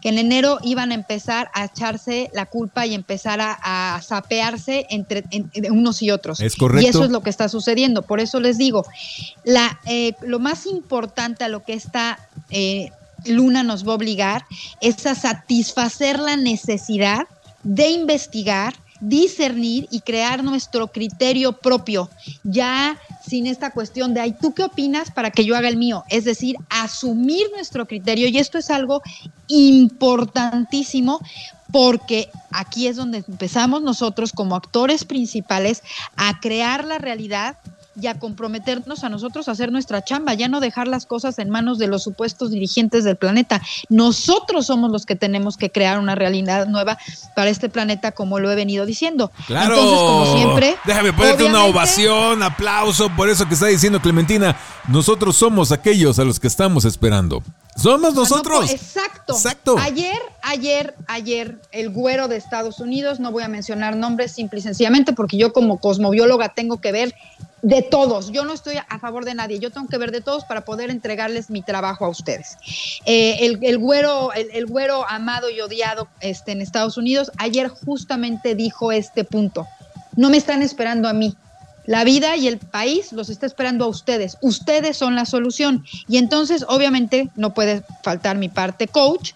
que 0.00 0.08
en 0.08 0.18
enero 0.18 0.58
iban 0.62 0.92
a 0.92 0.94
empezar 0.94 1.50
a 1.54 1.64
echarse 1.66 2.30
la 2.32 2.46
culpa 2.46 2.87
y 2.87 2.94
empezar 2.94 3.40
a, 3.40 4.00
sapearse 4.02 4.87
entre 4.90 5.25
unos 5.70 6.02
y 6.02 6.11
otros. 6.11 6.40
Es 6.40 6.56
correcto. 6.56 6.87
Y 6.87 6.90
eso 6.90 7.04
es 7.04 7.11
lo 7.11 7.23
que 7.23 7.30
está 7.30 7.49
sucediendo. 7.49 8.02
Por 8.02 8.20
eso 8.20 8.40
les 8.40 8.58
digo, 8.58 8.87
la, 9.44 9.80
eh, 9.87 10.14
lo 10.23 10.38
más 10.38 10.66
importante 10.66 11.44
a 11.44 11.49
lo 11.49 11.64
que 11.64 11.75
esta 11.75 12.18
eh, 12.50 12.90
luna 13.26 13.62
nos 13.62 13.87
va 13.87 13.92
a 13.92 13.96
obligar 13.96 14.44
es 14.80 15.06
a 15.06 15.14
satisfacer 15.14 16.18
la 16.18 16.37
necesidad 16.37 17.26
de 17.64 17.90
investigar, 17.90 18.75
discernir 19.00 19.88
y 19.90 20.00
crear 20.00 20.44
nuestro 20.44 20.88
criterio 20.88 21.52
propio, 21.52 22.11
ya 22.42 22.99
sin 23.26 23.47
esta 23.47 23.73
cuestión 23.73 24.14
de, 24.14 24.21
ay, 24.21 24.35
¿tú 24.40 24.54
qué 24.54 24.62
opinas 24.62 25.11
para 25.11 25.30
que 25.30 25.44
yo 25.44 25.56
haga 25.56 25.68
el 25.68 25.76
mío? 25.76 26.04
Es 26.09 26.25
decir, 26.25 26.56
asumir 26.68 27.47
nuestro 27.54 27.87
criterio. 27.87 28.28
Y 28.28 28.38
esto 28.38 28.59
es 28.59 28.71
algo 28.71 29.02
importantísimo 29.49 31.21
porque 31.73 32.30
aquí 32.52 32.87
es 32.87 32.97
donde 32.97 33.25
empezamos 33.26 33.83
nosotros 33.83 34.33
como 34.33 34.54
actores 34.54 35.04
principales 35.04 35.83
a 36.16 36.38
crear 36.38 36.85
la 36.85 36.99
realidad 36.99 37.56
y 38.00 38.06
a 38.06 38.18
comprometernos 38.18 39.04
a 39.04 39.08
nosotros 39.08 39.48
a 39.48 39.52
hacer 39.52 39.70
nuestra 39.72 40.02
chamba, 40.02 40.34
ya 40.34 40.48
no 40.48 40.60
dejar 40.60 40.88
las 40.88 41.06
cosas 41.06 41.38
en 41.38 41.50
manos 41.50 41.78
de 41.78 41.86
los 41.86 42.02
supuestos 42.02 42.50
dirigentes 42.50 43.04
del 43.04 43.16
planeta. 43.16 43.60
Nosotros 43.88 44.66
somos 44.66 44.90
los 44.90 45.06
que 45.06 45.16
tenemos 45.16 45.56
que 45.56 45.70
crear 45.70 45.98
una 45.98 46.14
realidad 46.14 46.66
nueva 46.66 46.98
para 47.36 47.50
este 47.50 47.68
planeta, 47.68 48.12
como 48.12 48.38
lo 48.38 48.50
he 48.50 48.54
venido 48.54 48.86
diciendo. 48.86 49.30
Claro. 49.46 49.74
Entonces, 49.74 49.98
como 49.98 50.36
siempre. 50.36 50.76
Déjame 50.84 51.12
ponerte 51.12 51.44
una 51.44 51.64
ovación, 51.64 52.42
aplauso 52.42 53.10
por 53.10 53.28
eso 53.28 53.46
que 53.46 53.54
está 53.54 53.66
diciendo 53.66 54.00
Clementina. 54.00 54.56
Nosotros 54.88 55.36
somos 55.36 55.72
aquellos 55.72 56.18
a 56.18 56.24
los 56.24 56.40
que 56.40 56.48
estamos 56.48 56.84
esperando. 56.84 57.42
Somos 57.76 58.14
nosotros. 58.14 58.71
exacto. 58.71 59.35
Exacto. 59.35 59.76
Ayer, 59.78 60.19
ayer, 60.43 60.95
ayer, 61.07 61.59
el 61.73 61.90
güero 61.90 62.28
de 62.28 62.37
Estados 62.37 62.81
Unidos, 62.81 63.21
no 63.21 63.33
voy 63.33 63.43
a 63.43 63.49
mencionar 63.49 63.97
nombres 63.97 64.33
simple 64.33 64.61
y 64.61 64.62
sencillamente 64.62 65.12
porque 65.12 65.37
yo 65.37 65.52
como 65.52 65.78
cosmobióloga 65.78 66.50
tengo 66.50 66.81
que 66.81 66.93
ver 66.93 67.14
de 67.62 67.83
todos. 67.83 68.31
Yo 68.31 68.45
no 68.45 68.52
estoy 68.52 68.76
a 68.76 68.99
favor 68.99 69.25
de 69.25 69.35
nadie, 69.35 69.59
yo 69.59 69.71
tengo 69.71 69.88
que 69.88 69.99
ver 69.99 70.12
de 70.12 70.21
todos 70.21 70.45
para 70.45 70.64
poder 70.64 70.90
entregarles 70.90 71.50
mi 71.50 71.62
trabajo 71.62 72.04
a 72.04 72.09
ustedes. 72.09 72.59
Eh, 73.07 73.38
el, 73.40 73.78
güero, 73.78 74.33
el, 74.35 74.66
güero 74.66 75.09
amado 75.09 75.49
y 75.49 75.61
odiado 75.61 76.09
este, 76.21 76.52
en 76.52 76.61
Estados 76.61 76.99
Unidos, 76.99 77.33
ayer 77.38 77.69
justamente 77.69 78.54
dijo 78.54 78.93
este 78.93 79.25
punto. 79.25 79.66
No 80.14 80.31
me 80.31 80.37
están 80.37 80.62
esperando 80.62 81.09
a 81.09 81.14
mí, 81.14 81.37
la 81.87 82.05
vida 82.05 82.37
y 82.37 82.49
el 82.49 82.59
país 82.59 83.12
los 83.12 83.29
está 83.29 83.47
esperando 83.47 83.85
a 83.85 83.88
ustedes. 83.88 84.38
Ustedes 84.41 84.97
son 84.97 85.14
la 85.14 85.26
solución. 85.26 85.85
Y 86.09 86.19
entonces, 86.19 86.64
obviamente, 86.69 87.31
no 87.37 87.55
puede 87.55 87.85
faltar 88.03 88.37
mi 88.37 88.49
parte 88.49 88.88
coach, 88.88 89.33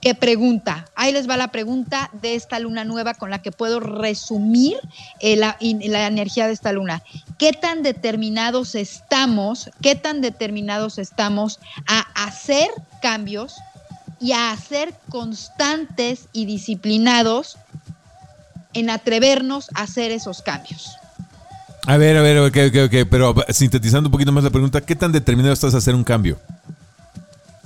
que 0.00 0.14
pregunta. 0.14 0.86
Ahí 0.94 1.12
les 1.12 1.28
va 1.28 1.36
la 1.36 1.48
pregunta 1.48 2.10
de 2.12 2.34
esta 2.34 2.58
luna 2.60 2.84
nueva 2.84 3.14
con 3.14 3.30
la 3.30 3.42
que 3.42 3.52
puedo 3.52 3.80
resumir 3.80 4.76
eh, 5.20 5.36
la, 5.36 5.56
la 5.60 6.06
energía 6.06 6.46
de 6.46 6.52
esta 6.52 6.72
luna. 6.72 7.02
¿Qué 7.36 7.52
tan 7.52 7.82
determinados 7.82 8.74
estamos, 8.74 9.70
qué 9.82 9.96
tan 9.96 10.20
determinados 10.20 10.98
estamos 10.98 11.58
a 11.86 12.00
hacer 12.24 12.68
cambios 13.02 13.56
y 14.20 14.32
a 14.32 14.56
ser 14.56 14.94
constantes 15.08 16.28
y 16.32 16.44
disciplinados 16.44 17.56
en 18.74 18.90
atrevernos 18.90 19.68
a 19.74 19.82
hacer 19.82 20.12
esos 20.12 20.42
cambios? 20.42 20.96
A 21.88 21.96
ver, 21.96 22.18
a 22.18 22.20
ver, 22.20 22.36
ok, 22.40 22.56
ok, 22.68 22.76
ok, 22.84 23.08
pero 23.08 23.34
sintetizando 23.48 24.08
un 24.08 24.12
poquito 24.12 24.30
más 24.30 24.44
la 24.44 24.50
pregunta, 24.50 24.82
¿qué 24.82 24.94
tan 24.94 25.10
determinado 25.10 25.54
estás 25.54 25.72
a 25.72 25.78
hacer 25.78 25.94
un 25.94 26.04
cambio? 26.04 26.38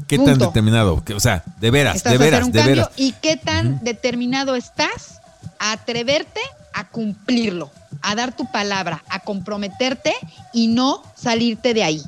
¿Qué 0.07 0.17
tan 0.17 0.39
determinado? 0.39 1.03
O 1.13 1.19
sea, 1.19 1.43
de 1.59 1.73
veras, 1.73 2.05
de 2.05 2.19
veras, 2.19 2.53
de 2.53 2.63
veras. 2.63 2.91
¿Y 2.95 3.15
qué 3.21 3.37
tan 3.37 3.83
determinado 3.83 4.55
estás 4.55 5.21
a 5.59 5.73
atreverte 5.73 6.41
a 6.73 6.87
cumplirlo, 6.87 7.73
a 8.01 8.15
dar 8.15 8.37
tu 8.37 8.49
palabra, 8.53 9.03
a 9.09 9.19
comprometerte 9.19 10.15
y 10.53 10.69
no 10.69 11.03
salirte 11.17 11.75
de 11.75 11.83
ahí? 11.83 12.03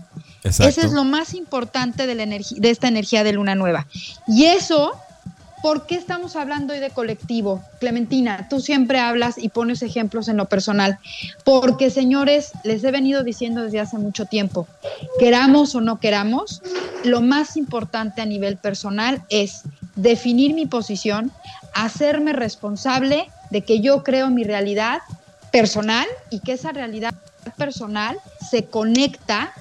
Exacto. 0.45 0.71
Eso 0.71 0.87
es 0.87 0.93
lo 0.93 1.03
más 1.03 1.35
importante 1.35 2.07
de, 2.07 2.15
la 2.15 2.27
de 2.27 2.71
esta 2.71 2.87
energía 2.87 3.25
de 3.25 3.33
luna 3.33 3.57
nueva. 3.57 3.89
Y 4.29 4.45
eso 4.45 4.93
¿Por 5.65 5.87
qué 5.87 5.95
estamos 5.95 6.37
hablando 6.37 6.75
hoy 6.75 6.79
de 6.79 6.91
colectivo? 6.91 7.65
Clementina, 7.81 8.49
tú 8.51 8.61
siempre 8.61 8.99
hablas 8.99 9.39
y 9.39 9.49
pones 9.49 9.81
ejemplos 9.81 10.29
en 10.29 10.37
lo 10.37 10.45
personal. 10.45 10.99
Porque, 11.43 11.89
señores, 11.89 12.51
les 12.65 12.85
he 12.85 12.91
venido 12.91 13.25
diciendo 13.25 13.63
desde 13.63 13.81
hace 13.81 13.97
mucho 13.97 14.27
tiempo, 14.27 14.69
queramos 15.19 15.75
o 15.75 15.81
no 15.81 16.01
queramos, 16.01 16.61
lo 17.03 17.23
más 17.23 17.57
importante 17.57 18.21
a 18.21 18.27
nivel 18.27 18.59
personal 18.59 19.23
es 19.31 19.63
definir 19.97 20.53
mi 20.53 20.67
posición, 20.67 21.33
hacerme 21.73 22.35
responsable 22.35 23.31
de 23.49 23.63
que 23.63 23.81
yo 23.81 24.03
creo 24.03 24.29
mi 24.29 24.45
realidad 24.45 24.99
personal 25.51 26.07
y 26.29 26.41
que 26.41 26.53
esa 26.53 26.73
realidad 26.73 27.15
personal 27.57 28.19
se 28.51 28.67
conecta 28.67 29.55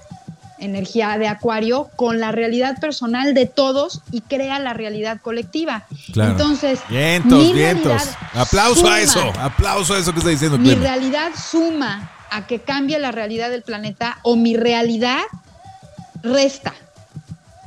energía 0.60 1.18
de 1.18 1.28
acuario 1.28 1.90
con 1.96 2.20
la 2.20 2.32
realidad 2.32 2.80
personal 2.80 3.34
de 3.34 3.46
todos 3.46 4.02
y 4.12 4.22
crea 4.22 4.60
la 4.60 4.74
realidad 4.74 5.20
colectiva. 5.22 5.86
Entonces, 6.16 6.80
vientos, 6.90 7.54
vientos. 7.54 8.02
Aplauso 8.34 8.88
a 8.88 9.02
eso, 9.02 9.34
aplauso 9.40 9.94
a 9.94 10.00
eso 10.00 10.12
que 10.14 10.20
está 10.20 10.30
diciendo. 10.30 10.58
Mi 10.58 10.76
realidad 10.76 11.32
suma 11.36 12.12
a 12.30 12.48
que 12.48 12.60
cambie 12.60 12.98
la 13.00 13.12
realidad 13.12 13.50
del 13.50 13.62
planeta 13.62 14.20
o 14.24 14.36
mi 14.36 14.56
realidad 14.58 15.22
resta. 16.24 16.74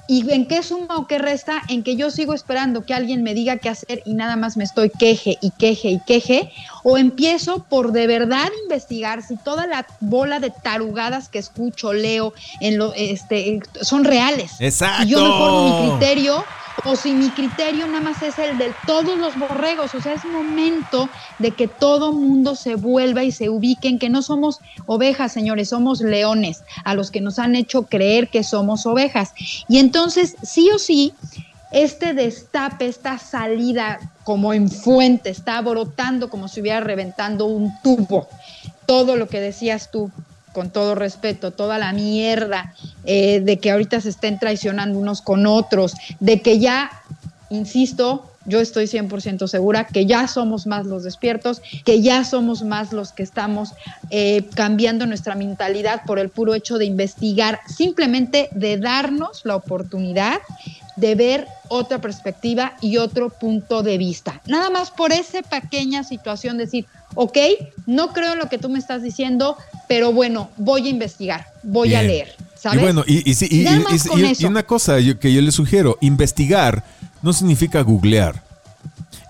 ¿Y 0.09 0.31
en 0.33 0.47
qué 0.47 0.63
suma 0.63 0.97
o 0.97 1.07
qué 1.07 1.19
resta? 1.19 1.63
En 1.69 1.83
que 1.83 1.97
yo 1.97 2.11
sigo 2.11 2.35
esperando 2.35 2.85
que 2.85 2.95
alguien 2.95 3.23
me 3.23 3.35
diga 3.35 3.57
qué 3.59 3.69
hacer 3.69 4.03
y 4.05 4.15
nada 4.15 4.37
más 4.37 4.57
me 4.57 4.65
estoy 4.65 4.91
queje 4.91 5.37
y 5.41 5.51
queje 5.51 5.89
y 5.91 6.01
queje. 6.01 6.53
O 6.85 6.97
empiezo 6.97 7.65
por 7.65 7.93
de 7.93 8.07
verdad 8.07 8.49
investigar 8.65 9.23
si 9.23 9.37
toda 9.37 9.67
la 9.67 9.87
bola 10.01 10.39
de 10.39 10.51
tarugadas 10.51 11.29
que 11.29 11.39
escucho, 11.39 11.93
leo, 11.93 12.33
en 12.61 12.79
lo, 12.79 12.93
este, 12.95 13.61
son 13.81 14.05
reales. 14.05 14.53
Exacto. 14.61 15.05
Y 15.05 15.09
yo 15.09 15.25
me 15.25 15.31
formo 15.31 15.85
mi 15.85 15.91
criterio 15.91 16.45
o 16.87 16.95
si 16.95 17.15
mi 17.15 17.31
criterio 17.31 17.87
nada 17.89 18.01
más 18.01 18.23
es 18.23 18.39
el 18.39 18.59
de 18.59 18.73
todos 18.87 19.19
los 19.19 19.37
borregos, 19.37 19.95
o 19.95 20.01
sea, 20.01 20.13
es 20.13 20.25
momento 20.25 21.09
de 21.39 21.51
que 21.51 21.67
todo 21.67 22.13
mundo 22.13 22.55
se 22.55 22.77
vuelva 22.77 23.25
y 23.25 23.33
se 23.33 23.51
ubique 23.51 23.89
en 23.89 23.99
que 23.99 24.09
no 24.09 24.23
somos 24.23 24.61
ovejas, 24.87 25.33
señores, 25.33 25.71
somos 25.71 26.01
leones, 26.01 26.63
a 26.85 26.95
los 26.95 27.11
que 27.11 27.21
nos 27.21 27.39
han 27.41 27.57
hecho 27.57 27.87
creer 27.87 28.29
que 28.29 28.45
somos 28.45 28.87
ovejas. 28.87 29.33
Y 29.69 29.79
entonces, 29.79 30.37
sí 30.43 30.71
o 30.71 30.79
sí, 30.79 31.13
este 31.73 32.15
destape, 32.15 32.87
esta 32.87 33.19
salida 33.19 33.99
como 34.23 34.53
en 34.53 34.71
fuente, 34.71 35.31
está 35.31 35.61
brotando 35.63 36.31
como 36.31 36.47
si 36.47 36.61
hubiera 36.61 36.81
reventando 36.81 37.47
un 37.47 37.73
tubo. 37.83 38.29
Todo 38.87 39.17
lo 39.17 39.29
que 39.29 39.41
decías 39.41 39.91
tú, 39.91 40.13
con 40.57 40.71
todo 40.71 40.95
respeto, 40.95 41.51
toda 41.51 41.77
la 41.77 41.93
mierda 41.93 42.73
eh, 43.05 43.41
de 43.41 43.59
que 43.59 43.71
ahorita 43.71 44.01
se 44.01 44.09
estén 44.09 44.39
traicionando 44.39 44.99
unos 44.99 45.21
con 45.21 45.45
otros, 45.45 45.93
de 46.19 46.41
que 46.41 46.59
ya, 46.59 46.91
insisto, 47.51 48.31
yo 48.47 48.61
estoy 48.61 48.87
100% 48.87 49.49
segura 49.49 49.87
que 49.87 50.07
ya 50.07 50.27
somos 50.29 50.67
más 50.67 50.87
los 50.87 51.03
despiertos, 51.03 51.61
que 51.85 52.01
ya 52.01 52.25
somos 52.25 52.63
más 52.63 52.95
los 52.95 53.13
que 53.13 53.23
estamos 53.23 53.75
eh, 54.09 54.49
cambiando 54.55 55.05
nuestra 55.05 55.35
mentalidad 55.35 56.05
por 56.07 56.19
el 56.19 56.31
puro 56.31 56.55
hecho 56.55 56.79
de 56.79 56.87
investigar, 56.87 57.61
simplemente 57.67 58.49
de 58.53 58.79
darnos 58.79 59.43
la 59.45 59.57
oportunidad 59.57 60.39
de 60.97 61.15
ver 61.15 61.47
otra 61.69 62.01
perspectiva 62.01 62.75
y 62.81 62.97
otro 62.97 63.31
punto 63.31 63.83
de 63.83 63.99
vista. 63.99 64.41
Nada 64.47 64.71
más 64.71 64.91
por 64.91 65.13
esa 65.13 65.43
pequeña 65.43 66.05
situación, 66.05 66.57
decir, 66.57 66.87
ok, 67.15 67.39
no 67.87 68.13
creo 68.13 68.33
en 68.33 68.39
lo 68.39 68.49
que 68.49 68.59
tú 68.59 68.69
me 68.69 68.79
estás 68.79 69.03
diciendo, 69.03 69.57
pero 69.89 70.13
bueno, 70.13 70.51
voy 70.57 70.87
a 70.87 70.91
investigar, 70.91 71.47
voy 71.63 71.95
a 71.95 72.03
leer. 72.03 72.35
¿sabes? 72.59 72.79
Y 72.79 72.83
bueno, 72.83 73.05
y, 73.07 74.45
una 74.47 74.63
cosa 74.63 74.97
que 75.21 75.33
yo 75.33 75.41
le 75.41 75.53
sugiero, 75.53 75.99
investigar 76.01 76.83
no 77.23 77.33
significa 77.33 77.83
googlear. 77.83 78.43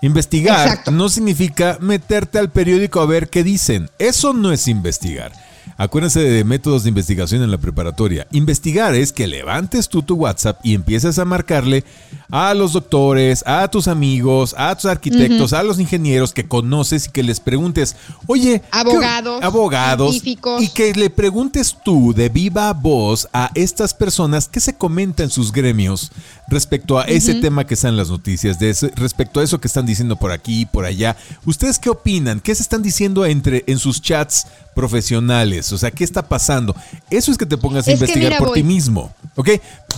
Investigar 0.01 0.91
no 0.91 1.09
significa 1.09 1.77
meterte 1.81 2.37
al 2.37 2.51
periódico 2.51 3.01
a 3.01 3.05
ver 3.07 3.29
qué 3.29 3.43
dicen. 3.43 3.89
Eso 3.97 4.33
no 4.33 4.51
es 4.51 4.67
investigar. 4.67 5.31
Acuérdense 5.79 6.21
de 6.21 6.43
métodos 6.43 6.83
de 6.83 6.89
investigación 6.89 7.43
en 7.43 7.51
la 7.51 7.59
preparatoria. 7.59 8.25
Investigar 8.31 8.95
es 8.95 9.13
que 9.13 9.27
levantes 9.27 9.87
tú 9.87 10.01
tu 10.01 10.15
WhatsApp 10.15 10.59
y 10.63 10.73
empieces 10.73 11.19
a 11.19 11.25
marcarle 11.25 11.83
a 12.31 12.55
los 12.55 12.73
doctores, 12.73 13.43
a 13.45 13.67
tus 13.67 13.87
amigos, 13.87 14.55
a 14.57 14.75
tus 14.75 14.85
arquitectos, 14.85 15.53
a 15.53 15.61
los 15.61 15.79
ingenieros 15.79 16.33
que 16.33 16.47
conoces 16.47 17.05
y 17.05 17.11
que 17.11 17.21
les 17.21 17.39
preguntes, 17.39 17.95
oye, 18.25 18.63
abogados, 18.71 19.43
abogados, 19.43 20.21
y 20.25 20.69
que 20.69 20.93
le 20.95 21.11
preguntes 21.11 21.77
tú 21.85 22.11
de 22.11 22.29
viva 22.29 22.73
voz 22.73 23.27
a 23.31 23.51
estas 23.53 23.93
personas 23.93 24.47
qué 24.47 24.59
se 24.59 24.75
comenta 24.75 25.21
en 25.21 25.29
sus 25.29 25.51
gremios 25.51 26.11
respecto 26.47 26.97
a 26.97 27.03
ese 27.03 27.35
tema 27.35 27.67
que 27.67 27.75
está 27.75 27.89
en 27.89 27.97
las 27.97 28.09
noticias, 28.09 28.57
de 28.57 28.75
respecto 28.95 29.39
a 29.39 29.43
eso 29.43 29.59
que 29.59 29.67
están 29.67 29.85
diciendo 29.85 30.15
por 30.15 30.31
aquí 30.31 30.61
y 30.61 30.65
por 30.65 30.85
allá. 30.85 31.15
¿Ustedes 31.45 31.77
qué 31.77 31.89
opinan? 31.89 32.39
¿Qué 32.39 32.55
se 32.55 32.63
están 32.63 32.81
diciendo 32.81 33.25
entre 33.25 33.63
en 33.67 33.77
sus 33.77 34.01
chats 34.01 34.47
profesionales? 34.77 35.73
O 35.73 35.77
sea, 35.79 35.89
¿qué 35.89 36.03
está 36.03 36.21
pasando? 36.21 36.75
Eso 37.09 37.31
es 37.31 37.37
que 37.37 37.47
te 37.47 37.57
pongas 37.57 37.87
a 37.87 37.91
investigar 37.93 38.37
por 38.37 38.53
ti 38.53 38.61
mismo. 38.61 39.11
¿Ok? 39.35 39.49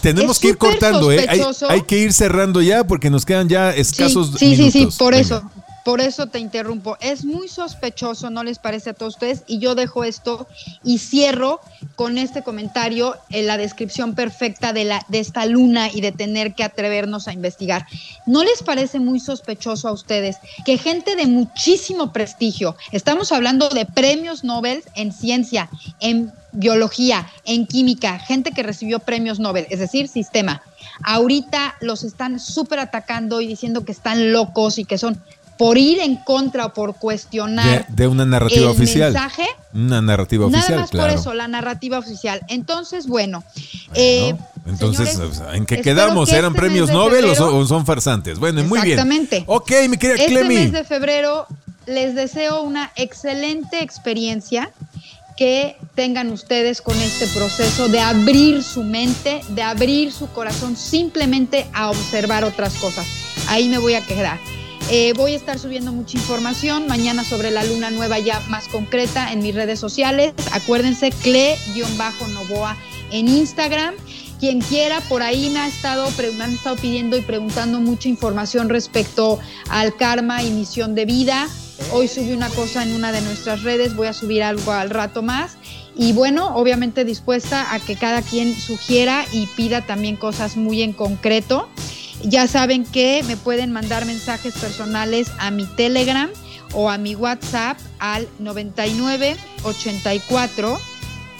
Tenemos 0.01 0.39
que 0.39 0.47
ir 0.49 0.57
cortando, 0.57 1.11
¿eh? 1.11 1.27
Hay, 1.67 1.81
que 1.81 1.97
ir 1.97 2.13
cerrando 2.13 2.61
ya 2.61 2.85
porque 2.85 3.09
nos 3.09 3.25
quedan 3.25 3.49
ya 3.49 3.71
escasos 3.71 4.31
sí, 4.39 4.55
sí, 4.55 4.71
Sí, 4.71 4.89
sí, 4.89 4.97
por 4.97 5.13
eso. 5.13 5.43
Por 5.89 6.01
eso 6.01 6.27
te 6.27 6.37
interrumpo. 6.37 6.99
Es 7.01 7.25
muy 7.25 7.47
sospechoso, 7.47 8.29
¿no 8.29 8.43
les 8.43 8.59
parece 8.59 8.91
a 8.91 8.93
todos 8.93 9.15
ustedes? 9.15 9.41
Y 9.47 9.57
yo 9.57 9.73
dejo 9.73 10.03
esto 10.03 10.47
y 10.83 10.99
cierro 10.99 11.61
con 11.95 12.19
este 12.19 12.43
comentario 12.43 13.17
en 13.31 13.47
la 13.47 13.57
descripción 13.57 14.13
perfecta 14.13 14.71
de, 14.71 14.83
la, 14.83 15.03
de 15.07 15.17
esta 15.17 15.47
luna 15.47 15.89
y 15.91 16.01
de 16.01 16.11
tener 16.11 16.53
que 16.53 16.63
atrevernos 16.63 17.27
a 17.27 17.33
investigar. 17.33 17.87
¿No 18.27 18.43
les 18.43 18.61
parece 18.61 18.99
muy 18.99 19.19
sospechoso 19.19 19.87
a 19.87 19.91
ustedes 19.91 20.37
que 20.63 20.77
gente 20.77 21.15
de 21.15 21.25
muchísimo 21.25 22.13
prestigio, 22.13 22.75
estamos 22.91 23.31
hablando 23.31 23.67
de 23.69 23.87
premios 23.87 24.43
Nobel 24.43 24.83
en 24.93 25.11
ciencia, 25.11 25.71
en 25.99 26.31
biología, 26.51 27.27
en 27.45 27.65
química, 27.65 28.19
gente 28.19 28.51
que 28.51 28.63
recibió 28.63 28.99
premios 28.99 29.39
Nobel, 29.39 29.67
es 29.69 29.79
decir, 29.79 30.07
sistema, 30.07 30.61
ahorita 31.03 31.75
los 31.81 32.03
están 32.03 32.39
súper 32.39 32.79
atacando 32.79 33.41
y 33.41 33.47
diciendo 33.47 33.85
que 33.85 33.91
están 33.91 34.31
locos 34.31 34.79
y 34.79 34.85
que 34.85 34.97
son 34.97 35.21
por 35.59 35.77
ir 35.77 35.99
en 35.99 36.15
contra 36.15 36.67
o 36.67 36.73
por 36.73 36.95
cuestionar 36.95 37.85
de, 37.89 38.07
una 38.07 38.25
narrativa 38.25 38.61
el 38.61 38.67
oficial. 38.69 39.11
mensaje. 39.11 39.45
Una 39.73 40.01
narrativa 40.01 40.45
oficial, 40.45 40.69
Nada 40.69 40.81
más 40.83 40.91
por 40.91 41.09
eso, 41.09 41.33
la 41.33 41.49
narrativa 41.49 41.99
oficial. 41.99 42.39
Entonces, 42.47 43.07
bueno. 43.07 43.43
Eh, 43.93 44.33
entonces, 44.65 45.19
¿en 45.51 45.65
qué 45.65 45.81
quedamos? 45.81 46.31
¿Eran 46.31 46.53
este 46.53 46.59
premios 46.61 46.89
Nobel 46.89 47.25
o, 47.25 47.65
son, 47.65 47.85
farsantes? 47.85 48.39
Bueno, 48.39 48.63
muy 48.63 48.79
bien. 48.79 48.93
Exactamente. 48.93 49.43
Ok, 49.47 49.69
mi 49.89 49.97
querida 49.97 50.23
este 50.23 50.43
mes 50.45 50.71
de 50.71 50.85
febrero 50.85 51.45
les 51.85 52.15
deseo 52.15 52.61
una 52.61 52.93
excelente 52.95 53.83
experiencia 53.83 54.71
que 55.35 55.75
tengan 55.93 56.31
ustedes 56.31 56.81
con 56.81 56.97
este 57.01 57.27
proceso 57.27 57.89
de 57.89 57.99
abrir 57.99 58.63
su 58.63 58.83
mente, 58.83 59.41
de 59.49 59.61
abrir 59.61 60.13
su 60.13 60.29
corazón 60.29 60.77
simplemente 60.77 61.67
a 61.73 61.89
observar 61.89 62.45
otras 62.45 62.75
cosas. 62.75 63.05
Ahí 63.49 63.67
me 63.67 63.77
voy 63.77 63.95
a 63.95 64.05
quedar. 64.05 64.39
Eh, 64.91 65.13
voy 65.15 65.33
a 65.33 65.35
estar 65.35 65.59
subiendo 65.59 65.91
mucha 65.91 66.17
información 66.17 66.87
mañana 66.87 67.23
sobre 67.23 67.51
la 67.51 67.63
luna 67.63 67.91
nueva 67.91 68.17
ya 68.17 68.39
más 68.49 68.67
concreta 68.67 69.31
en 69.31 69.39
mis 69.39 69.53
redes 69.53 69.79
sociales. 69.79 70.33
Acuérdense, 70.51 71.11
cle-novoa 71.11 72.75
en 73.11 73.27
Instagram. 73.27 73.93
Quien 74.39 74.61
quiera, 74.61 74.99
por 75.01 75.21
ahí 75.21 75.51
me, 75.51 75.59
ha 75.59 75.67
estado, 75.67 76.09
me 76.35 76.43
han 76.43 76.53
estado 76.53 76.75
pidiendo 76.75 77.17
y 77.17 77.21
preguntando 77.21 77.79
mucha 77.79 78.09
información 78.09 78.67
respecto 78.67 79.37
al 79.69 79.95
karma 79.95 80.41
y 80.41 80.49
misión 80.49 80.95
de 80.95 81.05
vida. 81.05 81.47
Hoy 81.91 82.07
subí 82.07 82.31
una 82.31 82.49
cosa 82.49 82.81
en 82.81 82.93
una 82.93 83.11
de 83.11 83.21
nuestras 83.21 83.61
redes, 83.61 83.95
voy 83.95 84.07
a 84.07 84.13
subir 84.13 84.41
algo 84.41 84.71
al 84.71 84.89
rato 84.89 85.21
más. 85.21 85.57
Y 85.95 86.13
bueno, 86.13 86.55
obviamente 86.55 87.05
dispuesta 87.05 87.73
a 87.73 87.79
que 87.79 87.95
cada 87.95 88.23
quien 88.23 88.55
sugiera 88.55 89.25
y 89.33 89.45
pida 89.55 89.85
también 89.85 90.15
cosas 90.15 90.57
muy 90.57 90.81
en 90.81 90.93
concreto. 90.93 91.69
Ya 92.23 92.47
saben 92.47 92.85
que 92.85 93.23
me 93.23 93.37
pueden 93.37 93.71
mandar 93.71 94.05
mensajes 94.05 94.53
personales 94.55 95.31
a 95.39 95.51
mi 95.51 95.65
Telegram 95.75 96.29
o 96.73 96.89
a 96.89 96.97
mi 96.97 97.15
WhatsApp 97.15 97.77
al 97.99 98.27
99 98.39 99.37
84 99.63 100.77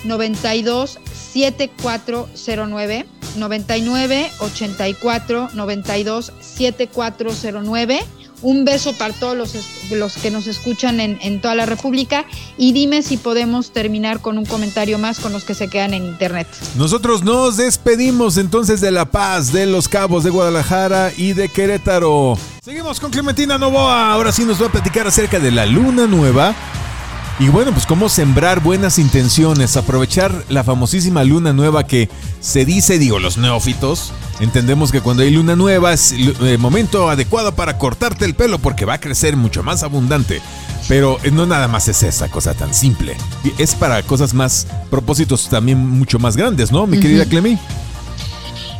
92 0.05 0.99
7409 1.13 3.05
99 3.35 4.31
84 4.39 5.49
92 5.53 6.33
7409 6.39 7.99
un 8.41 8.65
beso 8.65 8.93
para 8.93 9.13
todos 9.13 9.35
los, 9.35 9.55
los 9.91 10.13
que 10.17 10.31
nos 10.31 10.47
escuchan 10.47 10.99
en, 10.99 11.17
en, 11.21 11.41
toda 11.41 11.55
la 11.55 11.65
República 11.65 12.25
y 12.57 12.73
dime 12.73 13.01
si 13.01 13.17
podemos 13.17 13.71
terminar 13.71 14.19
con 14.19 14.37
un 14.37 14.45
comentario 14.45 14.97
más 14.97 15.19
con 15.19 15.31
los 15.31 15.43
que 15.43 15.53
se 15.53 15.67
quedan 15.67 15.93
en 15.93 16.05
internet. 16.05 16.47
Nosotros 16.75 17.23
nos 17.23 17.57
despedimos 17.57 18.37
entonces 18.37 18.81
de 18.81 18.91
La 18.91 19.05
Paz, 19.05 19.51
de 19.51 19.65
Los 19.65 19.87
Cabos, 19.87 20.23
de 20.23 20.29
Guadalajara 20.29 21.11
y 21.15 21.33
de 21.33 21.49
Querétaro. 21.49 22.37
Seguimos 22.63 22.99
con 22.99 23.11
Clementina 23.11 23.57
Novoa. 23.57 24.11
Ahora 24.11 24.31
sí 24.31 24.43
nos 24.45 24.61
va 24.61 24.67
a 24.67 24.71
platicar 24.71 25.07
acerca 25.07 25.39
de 25.39 25.51
la 25.51 25.65
luna 25.65 26.07
nueva 26.07 26.55
y 27.39 27.47
bueno, 27.47 27.71
pues 27.71 27.85
cómo 27.85 28.09
sembrar 28.09 28.61
buenas 28.61 28.99
intenciones, 28.99 29.77
aprovechar 29.77 30.43
la 30.49 30.65
famosísima 30.65 31.23
luna 31.23 31.53
nueva 31.53 31.87
que 31.87 32.09
se 32.41 32.65
dice, 32.65 32.99
digo, 32.99 33.17
los 33.17 33.37
neófitos, 33.37 34.11
entendemos 34.41 34.91
que 34.91 34.99
cuando 34.99 35.23
hay 35.23 35.31
luna 35.31 35.55
nueva 35.55 35.93
es 35.93 36.11
el 36.11 36.57
momento 36.57 37.09
adecuado 37.09 37.55
para 37.55 37.77
cortarte 37.77 38.25
el 38.25 38.35
pelo 38.35 38.59
porque 38.59 38.83
va 38.83 38.95
a 38.95 38.99
crecer 38.99 39.37
mucho 39.37 39.63
más 39.63 39.83
abundante. 39.83 40.41
Pero 40.89 41.17
no 41.31 41.45
nada 41.45 41.67
más 41.67 41.87
es 41.87 42.03
esa 42.03 42.29
cosa 42.29 42.55
tan 42.55 42.73
simple. 42.73 43.15
Es 43.57 43.73
para 43.73 44.01
cosas 44.03 44.33
más, 44.33 44.67
propósitos 44.89 45.47
también 45.47 45.77
mucho 45.77 46.19
más 46.19 46.35
grandes, 46.35 46.71
¿no, 46.73 46.87
mi 46.87 46.99
querida 46.99 47.25
Clemi? 47.25 47.57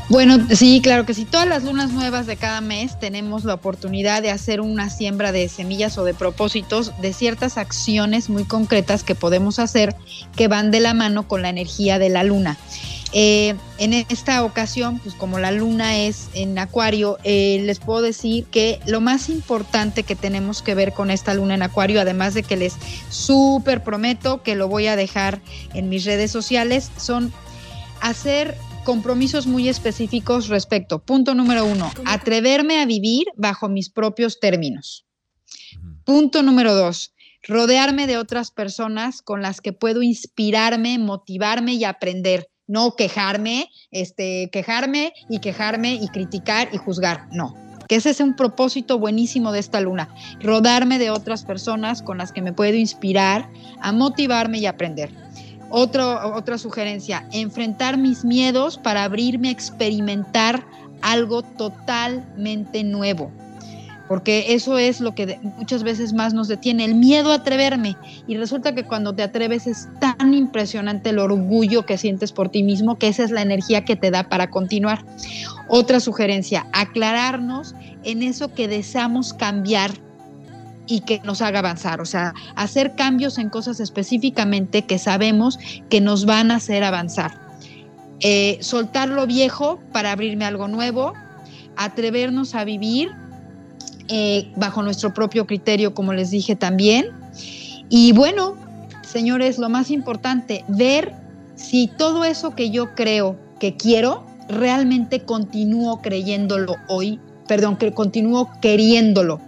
Bueno, 0.09 0.39
sí, 0.55 0.81
claro 0.81 1.05
que 1.05 1.13
sí. 1.13 1.25
Todas 1.25 1.47
las 1.47 1.63
lunas 1.63 1.91
nuevas 1.91 2.25
de 2.25 2.35
cada 2.35 2.61
mes 2.61 2.99
tenemos 2.99 3.43
la 3.43 3.53
oportunidad 3.53 4.23
de 4.23 4.31
hacer 4.31 4.59
una 4.59 4.89
siembra 4.89 5.31
de 5.31 5.47
semillas 5.49 5.99
o 5.99 6.03
de 6.03 6.15
propósitos 6.15 6.99
de 6.99 7.13
ciertas 7.13 7.59
acciones 7.59 8.27
muy 8.27 8.43
concretas 8.43 9.03
que 9.03 9.13
podemos 9.13 9.59
hacer 9.59 9.95
que 10.35 10.47
van 10.47 10.71
de 10.71 10.79
la 10.79 10.95
mano 10.95 11.27
con 11.27 11.43
la 11.43 11.49
energía 11.49 11.99
de 11.99 12.09
la 12.09 12.23
luna. 12.23 12.57
Eh, 13.13 13.55
en 13.77 13.93
esta 13.93 14.43
ocasión, 14.43 14.97
pues 14.99 15.13
como 15.13 15.37
la 15.37 15.51
luna 15.51 15.97
es 15.99 16.29
en 16.33 16.57
acuario, 16.57 17.19
eh, 17.23 17.61
les 17.63 17.79
puedo 17.79 18.01
decir 18.01 18.45
que 18.45 18.79
lo 18.87 19.01
más 19.01 19.29
importante 19.29 20.01
que 20.01 20.15
tenemos 20.15 20.63
que 20.63 20.73
ver 20.73 20.91
con 20.91 21.11
esta 21.11 21.35
luna 21.35 21.53
en 21.53 21.61
acuario, 21.61 22.01
además 22.01 22.33
de 22.33 22.41
que 22.41 22.57
les 22.57 22.75
súper 23.09 23.83
prometo 23.83 24.41
que 24.41 24.55
lo 24.55 24.67
voy 24.67 24.87
a 24.87 24.95
dejar 24.95 25.39
en 25.75 25.87
mis 25.87 26.05
redes 26.05 26.31
sociales, 26.31 26.91
son 26.97 27.31
hacer 28.01 28.55
compromisos 28.83 29.47
muy 29.47 29.69
específicos 29.69 30.47
respecto. 30.47 30.99
Punto 30.99 31.35
número 31.35 31.65
uno, 31.65 31.91
atreverme 32.05 32.79
a 32.79 32.85
vivir 32.85 33.27
bajo 33.35 33.69
mis 33.69 33.89
propios 33.89 34.39
términos. 34.39 35.05
Punto 36.05 36.43
número 36.43 36.73
dos, 36.73 37.13
rodearme 37.43 38.07
de 38.07 38.17
otras 38.17 38.51
personas 38.51 39.21
con 39.21 39.41
las 39.41 39.61
que 39.61 39.73
puedo 39.73 40.01
inspirarme, 40.01 40.97
motivarme 40.97 41.73
y 41.73 41.83
aprender. 41.83 42.49
No 42.67 42.95
quejarme, 42.95 43.69
este, 43.91 44.49
quejarme 44.51 45.13
y 45.29 45.39
quejarme 45.39 45.95
y 45.95 46.07
criticar 46.09 46.69
y 46.71 46.77
juzgar. 46.77 47.27
No, 47.31 47.55
que 47.87 47.95
ese 47.95 48.11
es 48.11 48.19
un 48.19 48.35
propósito 48.35 48.99
buenísimo 48.99 49.51
de 49.51 49.59
esta 49.59 49.81
luna, 49.81 50.13
rodearme 50.39 50.99
de 50.99 51.09
otras 51.09 51.43
personas 51.43 52.03
con 52.03 52.19
las 52.19 52.31
que 52.31 52.43
me 52.43 52.53
puedo 52.53 52.75
inspirar, 52.75 53.49
a 53.81 53.91
motivarme 53.91 54.59
y 54.59 54.67
aprender 54.67 55.28
otra 55.69 56.57
sugerencia, 56.57 57.25
enfrentar 57.31 57.97
mis 57.97 58.25
miedos 58.25 58.77
para 58.77 59.03
abrirme 59.03 59.49
a 59.49 59.51
experimentar 59.51 60.65
algo 61.01 61.41
totalmente 61.43 62.83
nuevo. 62.83 63.31
Porque 64.07 64.55
eso 64.55 64.79
es 64.79 65.01
lo 65.01 65.13
que 65.13 65.39
muchas 65.57 65.83
veces 65.83 66.13
más 66.13 66.33
nos 66.33 66.47
detiene, 66.47 66.83
el 66.83 66.95
miedo 66.95 67.31
a 67.31 67.35
atreverme. 67.35 67.95
Y 68.27 68.37
resulta 68.37 68.73
que 68.73 68.83
cuando 68.83 69.13
te 69.13 69.21
atreves 69.21 69.67
es 69.67 69.87
tan 69.99 70.33
impresionante 70.33 71.11
el 71.11 71.19
orgullo 71.19 71.85
que 71.85 71.95
sientes 71.99 72.31
por 72.31 72.49
ti 72.49 72.63
mismo 72.63 72.97
que 72.97 73.07
esa 73.07 73.23
es 73.23 73.29
la 73.29 73.43
energía 73.43 73.85
que 73.85 73.95
te 73.95 74.09
da 74.09 74.23
para 74.23 74.49
continuar. 74.49 75.05
Otra 75.67 75.99
sugerencia, 75.99 76.65
aclararnos 76.73 77.75
en 78.03 78.23
eso 78.23 78.51
que 78.51 78.67
deseamos 78.67 79.31
cambiar 79.31 79.91
y 80.89 81.01
que 81.01 81.21
nos 81.23 81.41
haga 81.41 81.59
avanzar, 81.59 82.01
o 82.01 82.05
sea, 82.05 82.33
hacer 82.55 82.95
cambios 82.95 83.37
en 83.37 83.49
cosas 83.49 83.79
específicamente 83.79 84.81
que 84.81 84.97
sabemos 84.97 85.59
que 85.89 86.01
nos 86.01 86.25
van 86.25 86.49
a 86.49 86.55
hacer 86.55 86.83
avanzar. 86.83 87.39
Eh, 88.21 88.57
soltar 88.61 89.07
lo 89.07 89.27
viejo 89.27 89.79
para 89.93 90.11
abrirme 90.11 90.45
algo 90.45 90.67
nuevo, 90.67 91.13
atrevernos 91.77 92.55
a 92.55 92.63
vivir 92.63 93.09
eh, 94.07 94.51
bajo 94.55 94.81
nuestro 94.81 95.13
propio 95.13 95.45
criterio, 95.45 95.93
como 95.93 96.11
les 96.11 96.31
dije 96.31 96.55
también. 96.55 97.11
Y 97.89 98.11
bueno, 98.11 98.55
señores, 99.03 99.59
lo 99.59 99.69
más 99.69 99.91
importante, 99.91 100.65
ver 100.67 101.13
si 101.55 101.87
todo 101.87 102.25
eso 102.25 102.55
que 102.55 102.71
yo 102.71 102.95
creo 102.95 103.37
que 103.59 103.75
quiero, 103.75 104.25
realmente 104.49 105.21
continúo 105.21 106.01
creyéndolo 106.01 106.75
hoy 106.87 107.19
perdón, 107.49 107.77
que 107.77 107.91
continúo 107.91 108.47
queriéndolo. 108.61 109.41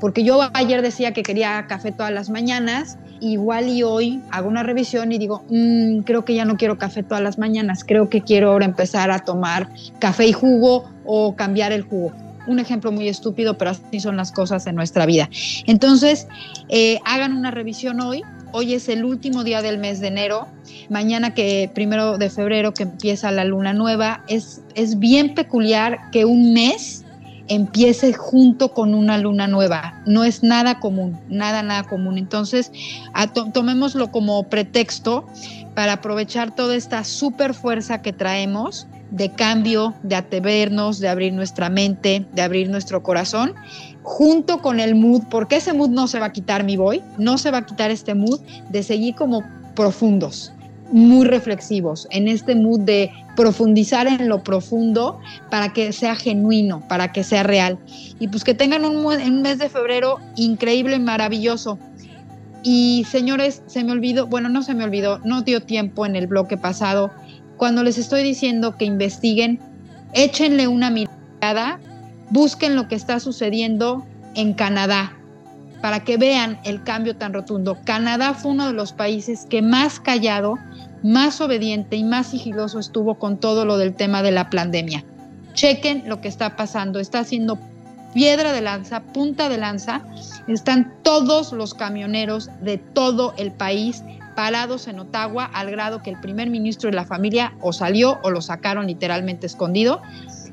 Porque 0.00 0.22
yo 0.22 0.48
ayer 0.54 0.80
decía 0.80 1.12
que 1.12 1.24
quería 1.24 1.66
café 1.66 1.90
todas 1.90 2.12
las 2.12 2.30
mañanas, 2.30 2.98
igual 3.20 3.68
y 3.68 3.82
hoy 3.82 4.22
hago 4.30 4.48
una 4.48 4.62
revisión 4.62 5.10
y 5.10 5.18
digo, 5.18 5.42
mm, 5.50 6.02
creo 6.02 6.24
que 6.24 6.36
ya 6.36 6.44
no 6.44 6.56
quiero 6.56 6.78
café 6.78 7.02
todas 7.02 7.22
las 7.22 7.36
mañanas, 7.36 7.82
creo 7.84 8.08
que 8.08 8.22
quiero 8.22 8.52
ahora 8.52 8.64
empezar 8.64 9.10
a 9.10 9.18
tomar 9.18 9.68
café 9.98 10.28
y 10.28 10.32
jugo 10.32 10.88
o 11.04 11.34
cambiar 11.34 11.72
el 11.72 11.82
jugo. 11.82 12.12
Un 12.46 12.60
ejemplo 12.60 12.92
muy 12.92 13.08
estúpido, 13.08 13.58
pero 13.58 13.72
así 13.72 13.98
son 13.98 14.16
las 14.16 14.30
cosas 14.30 14.64
en 14.68 14.76
nuestra 14.76 15.04
vida. 15.04 15.28
Entonces, 15.66 16.28
eh, 16.68 17.00
hagan 17.04 17.36
una 17.36 17.50
revisión 17.50 18.00
hoy. 18.00 18.22
Hoy 18.52 18.72
es 18.72 18.88
el 18.88 19.04
último 19.04 19.42
día 19.42 19.62
del 19.62 19.78
mes 19.78 20.00
de 20.00 20.06
enero. 20.06 20.46
Mañana 20.88 21.34
que 21.34 21.70
primero 21.74 22.16
de 22.16 22.30
febrero 22.30 22.72
que 22.72 22.84
empieza 22.84 23.32
la 23.32 23.44
luna 23.44 23.74
nueva, 23.74 24.22
es, 24.28 24.62
es 24.76 24.98
bien 24.98 25.34
peculiar 25.34 25.98
que 26.12 26.24
un 26.24 26.54
mes 26.54 27.04
empiece 27.48 28.12
junto 28.12 28.72
con 28.72 28.94
una 28.94 29.18
luna 29.18 29.46
nueva. 29.46 30.00
No 30.06 30.24
es 30.24 30.42
nada 30.42 30.80
común, 30.80 31.18
nada, 31.28 31.62
nada 31.62 31.84
común. 31.84 32.18
Entonces, 32.18 32.70
tomémoslo 33.52 34.10
como 34.10 34.42
pretexto 34.44 35.26
para 35.74 35.94
aprovechar 35.94 36.54
toda 36.54 36.76
esta 36.76 37.04
super 37.04 37.54
fuerza 37.54 38.02
que 38.02 38.12
traemos 38.12 38.86
de 39.10 39.30
cambio, 39.30 39.94
de 40.02 40.16
atrevernos, 40.16 40.98
de 40.98 41.08
abrir 41.08 41.32
nuestra 41.32 41.70
mente, 41.70 42.26
de 42.32 42.42
abrir 42.42 42.68
nuestro 42.68 43.02
corazón, 43.02 43.54
junto 44.02 44.60
con 44.60 44.80
el 44.80 44.94
mood, 44.94 45.22
porque 45.30 45.56
ese 45.56 45.72
mood 45.72 45.90
no 45.90 46.08
se 46.08 46.20
va 46.20 46.26
a 46.26 46.32
quitar 46.32 46.64
mi 46.64 46.76
voy, 46.76 47.02
no 47.16 47.38
se 47.38 47.50
va 47.50 47.58
a 47.58 47.66
quitar 47.66 47.90
este 47.90 48.14
mood 48.14 48.40
de 48.68 48.82
seguir 48.82 49.14
como 49.14 49.42
profundos, 49.74 50.52
muy 50.90 51.26
reflexivos, 51.26 52.06
en 52.10 52.28
este 52.28 52.54
mood 52.54 52.80
de 52.80 53.10
profundizar 53.38 54.08
en 54.08 54.28
lo 54.28 54.42
profundo 54.42 55.20
para 55.48 55.72
que 55.72 55.92
sea 55.92 56.16
genuino, 56.16 56.82
para 56.88 57.12
que 57.12 57.22
sea 57.22 57.44
real. 57.44 57.78
Y 58.18 58.26
pues 58.26 58.42
que 58.42 58.52
tengan 58.52 58.84
un, 58.84 59.42
mes 59.42 59.58
de 59.58 59.68
febrero 59.68 60.18
increíble 60.34 60.96
y 60.96 60.98
maravilloso. 60.98 61.78
Y 62.64 63.06
señores, 63.08 63.62
se 63.68 63.84
me 63.84 63.92
olvidó, 63.92 64.26
bueno, 64.26 64.48
no 64.48 64.64
se 64.64 64.74
me 64.74 64.82
olvidó, 64.82 65.20
no 65.20 65.42
dio 65.42 65.62
tiempo 65.62 66.04
en 66.04 66.16
el 66.16 66.26
bloque 66.26 66.56
pasado. 66.56 67.12
Cuando 67.56 67.84
les 67.84 67.96
estoy 67.96 68.24
diciendo 68.24 68.76
que 68.76 68.86
investiguen, 68.86 69.60
échenle 70.14 70.66
una 70.66 70.90
mirada, 70.90 71.78
busquen 72.30 72.74
lo 72.74 72.88
que 72.88 72.96
está 72.96 73.20
sucediendo 73.20 74.04
en 74.34 74.52
Canadá 74.52 75.12
para 75.80 76.02
que 76.02 76.16
vean 76.16 76.58
el 76.64 76.82
cambio 76.82 77.14
tan 77.14 77.32
rotundo. 77.32 77.78
Canadá 77.84 78.34
fue 78.34 78.50
uno 78.50 78.66
de 78.66 78.72
los 78.72 78.92
países 78.92 79.46
que 79.48 79.62
más 79.62 80.00
callado 80.00 80.56
más 81.02 81.40
obediente 81.40 81.96
y 81.96 82.04
más 82.04 82.28
sigiloso 82.28 82.78
estuvo 82.78 83.16
con 83.18 83.38
todo 83.38 83.64
lo 83.64 83.78
del 83.78 83.94
tema 83.94 84.22
de 84.22 84.32
la 84.32 84.50
pandemia. 84.50 85.04
Chequen 85.54 86.08
lo 86.08 86.20
que 86.20 86.28
está 86.28 86.56
pasando, 86.56 87.00
está 87.00 87.20
haciendo 87.20 87.58
piedra 88.14 88.52
de 88.52 88.60
lanza, 88.60 89.00
punta 89.00 89.48
de 89.48 89.58
lanza, 89.58 90.02
están 90.46 90.94
todos 91.02 91.52
los 91.52 91.74
camioneros 91.74 92.50
de 92.62 92.78
todo 92.78 93.34
el 93.36 93.52
país 93.52 94.02
parados 94.34 94.86
en 94.86 95.00
Ottawa 95.00 95.44
al 95.44 95.70
grado 95.70 96.00
que 96.00 96.10
el 96.10 96.20
primer 96.20 96.48
ministro 96.48 96.88
y 96.88 96.92
la 96.92 97.04
familia 97.04 97.54
o 97.60 97.72
salió 97.72 98.20
o 98.22 98.30
lo 98.30 98.40
sacaron 98.40 98.86
literalmente 98.86 99.46
escondido 99.46 100.00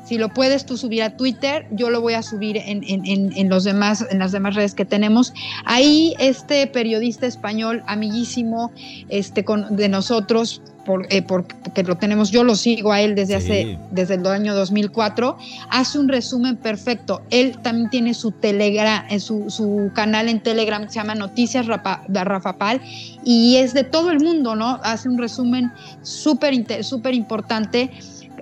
Si 0.05 0.19
lo 0.19 0.29
puedes 0.29 0.67
tú 0.67 0.77
subir 0.77 1.01
a 1.01 1.17
Twitter, 1.17 1.65
yo 1.71 1.89
lo 1.89 1.99
voy 1.99 2.13
a 2.13 2.21
subir 2.21 2.57
en, 2.57 2.83
en, 2.83 3.49
los 3.49 3.63
demás, 3.63 4.05
en 4.11 4.19
las 4.19 4.31
demás 4.31 4.53
redes 4.53 4.75
que 4.75 4.85
tenemos. 4.85 5.33
Ahí 5.65 6.13
este 6.19 6.67
periodista 6.67 7.25
español, 7.25 7.81
amiguísimo 7.87 8.71
este, 9.09 9.43
con, 9.43 9.75
de 9.75 9.89
nosotros, 9.89 10.61
eh, 11.09 11.21
porque 11.21 11.83
lo 11.83 11.97
tenemos, 11.97 12.31
yo 12.31 12.43
lo 12.43 12.55
sigo 12.55 12.91
a 12.91 13.01
él 13.01 13.15
desde 13.15 13.35
hace, 13.35 13.77
desde 13.91 14.15
el 14.15 14.25
año 14.27 14.55
2004, 14.55 15.37
hace 15.69 15.99
un 15.99 16.07
resumen 16.07 16.57
perfecto. 16.57 17.21
Él 17.29 17.57
también 17.61 17.89
tiene 17.89 18.13
su 18.13 18.31
Telegram, 18.31 19.05
eh, 19.09 19.19
su, 19.19 19.49
su 19.49 19.91
canal 19.93 20.29
en 20.29 20.41
Telegram 20.41 20.83
que 20.83 20.89
se 20.89 20.95
llama 20.95 21.15
Noticias 21.15 21.65
de 22.07 22.23
Rafa 22.23 22.57
Pal 22.57 22.81
y 23.23 23.57
es 23.57 23.73
de 23.73 23.83
todo 23.83 24.11
el 24.11 24.19
mundo, 24.19 24.55
¿no? 24.55 24.79
Hace 24.83 25.09
un 25.09 25.17
resumen 25.17 25.71
súper 26.01 26.55
súper 26.83 27.13
importante 27.13 27.91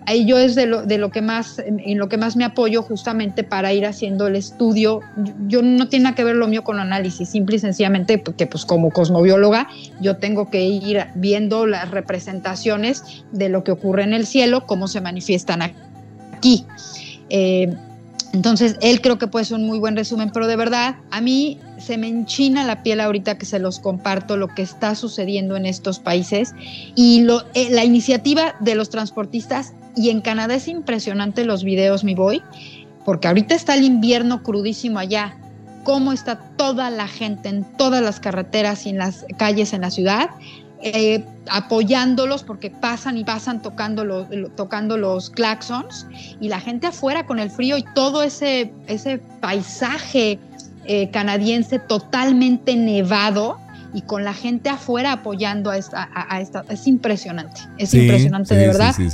ahí 0.06 0.26
yo 0.26 0.38
es 0.38 0.56
de 0.56 0.66
lo, 0.66 0.84
de 0.84 0.98
lo 0.98 1.10
que 1.10 1.22
más, 1.22 1.60
en, 1.60 1.98
lo 1.98 2.10
que 2.10 2.18
más 2.18 2.36
me 2.36 2.46
apoyo 2.46 2.82
justamente 2.82 3.44
para 3.44 3.74
ir 3.74 3.86
haciendo 3.86 4.28
el 4.28 4.36
estudio. 4.36 5.02
Yo, 5.48 5.62
no 5.62 5.88
tiene 5.88 6.04
nada 6.04 6.16
que 6.16 6.24
ver 6.24 6.36
lo 6.36 6.48
mío 6.48 6.64
con 6.64 6.80
análisis, 6.80 7.30
simple 7.30 7.58
y 7.58 7.60
sencillamente 7.60 8.18
porque 8.18 8.48
pues 8.48 8.66
como 8.66 8.92
cosmobióloga 8.92 9.68
yo 10.02 10.18
tengo 10.18 10.50
que 10.50 10.64
ir 10.64 11.06
viendo 11.16 11.66
las 11.66 11.92
representaciones 11.92 13.24
de 13.32 13.50
lo 13.50 13.64
que 13.64 13.72
ocurre 13.72 14.04
en 14.04 14.14
el 14.14 14.26
cielo, 14.26 14.66
cómo 14.66 14.88
se 14.88 15.02
manifiestan 15.02 15.62
aquí. 15.62 16.66
Eh, 17.30 17.74
entonces, 18.34 18.78
él 18.82 19.00
creo 19.00 19.20
que 19.20 19.28
puede 19.28 19.46
ser 19.46 19.58
un 19.58 19.68
muy 19.68 19.78
buen 19.78 19.96
resumen, 19.96 20.32
pero 20.34 20.48
de 20.48 20.56
verdad, 20.56 20.96
a 21.12 21.22
mí 21.22 21.60
se 21.78 22.00
me 22.00 22.08
enchina 22.08 22.64
la 22.64 22.82
piel 22.82 23.00
ahorita 23.00 23.38
que 23.38 23.46
se 23.46 23.60
los 23.60 23.80
comparto 23.80 24.38
lo 24.38 24.48
que 24.48 24.64
está 24.64 24.96
sucediendo 24.96 25.56
en 25.56 25.68
estos 25.68 26.00
países 26.00 26.56
y 26.96 27.28
eh, 27.54 27.68
la 27.70 27.86
iniciativa 27.86 28.56
de 28.60 28.74
los 28.74 28.90
transportistas 28.90 29.74
y 29.96 30.10
en 30.10 30.22
Canadá 30.22 30.56
es 30.56 30.68
impresionante 30.68 31.46
los 31.46 31.64
videos, 31.64 32.04
mi 32.04 32.16
voy, 32.16 32.42
porque 33.06 33.28
ahorita 33.28 33.54
está 33.54 33.76
el 33.76 33.84
invierno 33.84 34.42
crudísimo 34.42 34.98
allá. 34.98 35.38
Cómo 35.84 36.12
está 36.12 36.40
toda 36.56 36.90
la 36.90 37.08
gente 37.08 37.50
en 37.50 37.66
todas 37.78 38.02
las 38.02 38.20
carreteras 38.20 38.88
y 38.88 38.90
en 38.90 38.98
las 38.98 39.26
calles 39.38 39.74
en 39.74 39.82
la 39.82 39.92
ciudad, 39.92 40.30
eh, 40.84 41.24
apoyándolos 41.50 42.44
porque 42.44 42.70
pasan 42.70 43.18
y 43.18 43.24
pasan 43.24 43.62
tocando 43.62 44.04
los, 44.04 44.28
tocando 44.56 44.98
los 44.98 45.30
claxons 45.30 46.08
y 46.42 46.50
la 46.50 46.60
gente 46.60 46.88
afuera 46.88 47.26
con 47.26 47.40
el 47.40 47.50
frío 47.50 47.78
y 47.78 47.86
todo 47.96 48.22
ese, 48.22 48.74
ese 48.88 49.20
paisaje 49.40 50.40
eh, 50.86 51.10
canadiense 51.12 51.80
totalmente 51.80 52.76
nevado 52.76 53.58
y 53.94 54.02
con 54.02 54.26
la 54.26 54.34
gente 54.34 54.70
afuera 54.70 55.14
apoyando 55.14 55.70
a 55.70 55.78
esta, 55.78 56.10
a, 56.14 56.42
esta 56.42 56.66
es 56.70 56.86
impresionante, 56.88 57.62
es 57.78 57.94
impresionante 57.94 58.56
de 58.56 58.68
verdad. 58.68 58.94
Sí, 58.94 59.10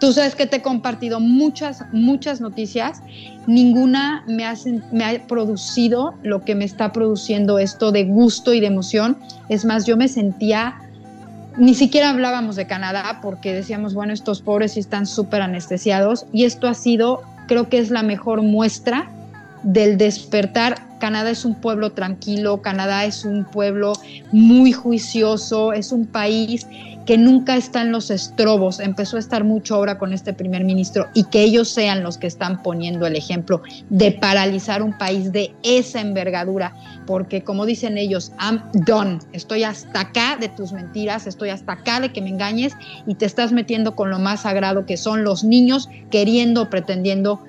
Tú 0.00 0.12
sabes 0.12 0.34
que 0.34 0.46
te 0.46 0.56
he 0.56 0.62
compartido 0.62 1.20
muchas, 1.20 1.84
muchas 1.92 2.40
noticias. 2.40 3.00
Ninguna 3.46 4.24
me 4.26 4.44
ha, 4.44 4.54
me 4.92 5.04
ha 5.04 5.26
producido 5.26 6.14
lo 6.22 6.44
que 6.44 6.54
me 6.54 6.64
está 6.64 6.92
produciendo 6.92 7.58
esto 7.58 7.92
de 7.92 8.04
gusto 8.04 8.52
y 8.52 8.60
de 8.60 8.66
emoción. 8.66 9.16
Es 9.48 9.64
más, 9.64 9.86
yo 9.86 9.96
me 9.96 10.08
sentía, 10.08 10.74
ni 11.56 11.74
siquiera 11.74 12.10
hablábamos 12.10 12.56
de 12.56 12.66
Canadá 12.66 13.20
porque 13.22 13.52
decíamos, 13.52 13.94
bueno, 13.94 14.12
estos 14.12 14.42
pobres 14.42 14.76
están 14.76 15.06
súper 15.06 15.42
anestesiados. 15.42 16.26
Y 16.32 16.44
esto 16.44 16.66
ha 16.66 16.74
sido, 16.74 17.22
creo 17.46 17.68
que 17.68 17.78
es 17.78 17.90
la 17.90 18.02
mejor 18.02 18.42
muestra 18.42 19.10
del 19.62 19.96
despertar. 19.96 20.82
Canadá 20.98 21.30
es 21.30 21.44
un 21.44 21.54
pueblo 21.54 21.92
tranquilo, 21.92 22.62
Canadá 22.62 23.04
es 23.04 23.24
un 23.24 23.44
pueblo 23.44 23.92
muy 24.32 24.72
juicioso, 24.72 25.72
es 25.72 25.92
un 25.92 26.06
país 26.06 26.66
que 27.06 27.18
nunca 27.18 27.56
está 27.56 27.82
en 27.82 27.92
los 27.92 28.10
estrobos, 28.10 28.80
empezó 28.80 29.16
a 29.16 29.20
estar 29.20 29.44
mucho 29.44 29.74
ahora 29.74 29.98
con 29.98 30.12
este 30.12 30.32
primer 30.32 30.64
ministro 30.64 31.08
y 31.14 31.24
que 31.24 31.42
ellos 31.42 31.68
sean 31.68 32.02
los 32.02 32.16
que 32.16 32.26
están 32.26 32.62
poniendo 32.62 33.06
el 33.06 33.16
ejemplo 33.16 33.62
de 33.90 34.12
paralizar 34.12 34.82
un 34.82 34.96
país 34.96 35.30
de 35.32 35.54
esa 35.62 36.00
envergadura, 36.00 36.74
porque 37.06 37.44
como 37.44 37.66
dicen 37.66 37.98
ellos, 37.98 38.32
I'm 38.40 38.62
done, 38.86 39.18
estoy 39.32 39.64
hasta 39.64 40.00
acá 40.00 40.36
de 40.40 40.48
tus 40.48 40.72
mentiras, 40.72 41.26
estoy 41.26 41.50
hasta 41.50 41.72
acá 41.72 42.00
de 42.00 42.12
que 42.12 42.22
me 42.22 42.30
engañes 42.30 42.74
y 43.06 43.14
te 43.16 43.26
estás 43.26 43.52
metiendo 43.52 43.94
con 43.94 44.10
lo 44.10 44.18
más 44.18 44.42
sagrado 44.42 44.86
que 44.86 44.96
son 44.96 45.24
los 45.24 45.44
niños 45.44 45.88
queriendo, 46.10 46.70
pretendiendo 46.70 47.42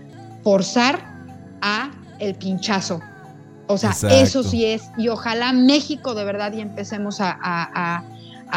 forzar 0.43 0.99
a 1.61 1.91
el 2.19 2.35
pinchazo. 2.35 2.99
O 3.67 3.77
sea, 3.77 3.95
eso 4.11 4.43
sí 4.43 4.65
es, 4.65 4.91
y 4.95 5.07
ojalá 5.07 5.51
México 5.51 6.13
de 6.13 6.23
verdad 6.23 6.53
y 6.53 6.61
empecemos 6.61 7.19
a 7.19 7.35
a 7.41 8.03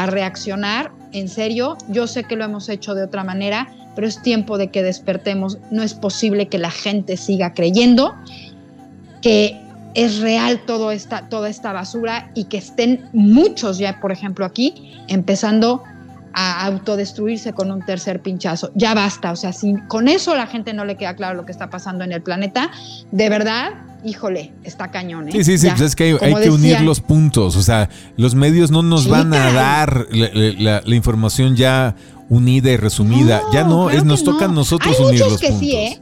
reaccionar, 0.07 0.93
en 1.13 1.29
serio, 1.29 1.77
yo 1.89 2.07
sé 2.07 2.25
que 2.25 2.37
lo 2.37 2.45
hemos 2.45 2.69
hecho 2.69 2.95
de 2.95 3.03
otra 3.03 3.25
manera, 3.25 3.69
pero 3.95 4.07
es 4.07 4.23
tiempo 4.23 4.59
de 4.59 4.71
que 4.71 4.83
despertemos. 4.83 5.59
No 5.71 5.83
es 5.83 5.95
posible 5.95 6.49
que 6.49 6.59
la 6.59 6.71
gente 6.71 7.17
siga 7.17 7.55
creyendo 7.55 8.15
que 9.23 9.61
es 9.95 10.21
real 10.21 10.61
todo 10.67 10.93
esta, 10.93 11.29
toda 11.29 11.49
esta 11.49 11.73
basura 11.73 12.31
y 12.35 12.45
que 12.45 12.59
estén 12.59 13.09
muchos 13.13 13.79
ya, 13.79 13.99
por 14.01 14.13
ejemplo, 14.13 14.45
aquí, 14.45 14.95
empezando 15.09 15.83
a 16.35 16.67
autodestruirse 16.67 17.53
con 17.53 17.73
un 17.73 17.85
tercer 17.85 18.21
pinchazo. 18.21 18.71
Ya 18.75 18.95
basta, 18.95 19.33
o 19.33 19.37
sea, 19.37 19.53
si 19.53 19.75
con 19.89 20.07
eso 20.07 20.37
la 20.37 20.47
gente 20.47 20.73
no 20.73 20.85
le 20.85 20.97
queda 20.97 21.17
claro 21.17 21.35
lo 21.35 21.45
que 21.45 21.53
está 21.53 21.69
pasando 21.71 22.05
en 22.05 22.13
el 22.13 22.23
planeta, 22.23 22.71
de 23.11 23.29
verdad, 23.29 23.73
híjole, 24.05 24.53
está 24.65 24.91
cañón. 24.91 25.29
¿eh? 25.29 25.33
Sí, 25.33 25.45
sí, 25.45 25.59
sí, 25.59 25.69
pues 25.69 25.81
es 25.81 25.97
que 25.97 26.17
hay, 26.21 26.35
que 26.35 26.51
unir 26.51 26.81
los 26.83 27.01
puntos, 27.01 27.57
o 27.57 27.63
sea, 27.63 27.89
los 28.17 28.35
medios 28.35 28.71
no 28.71 28.83
nos 28.83 29.09
van 29.09 29.33
a 29.35 29.53
dar 29.53 30.07
la, 30.11 30.83
información 30.95 31.57
ya 31.57 31.95
unida 32.29 32.71
y 32.71 32.77
resumida, 32.77 33.43
ya 33.53 33.65
no, 33.65 33.91
es, 33.91 34.05
nos 34.05 34.25
toca 34.25 34.47
a 34.47 34.49
nosotros 34.49 34.99
unir 35.01 35.21
los 35.21 35.41
que 35.41 35.53
Sí, 35.53 35.73
¿eh? 35.73 36.01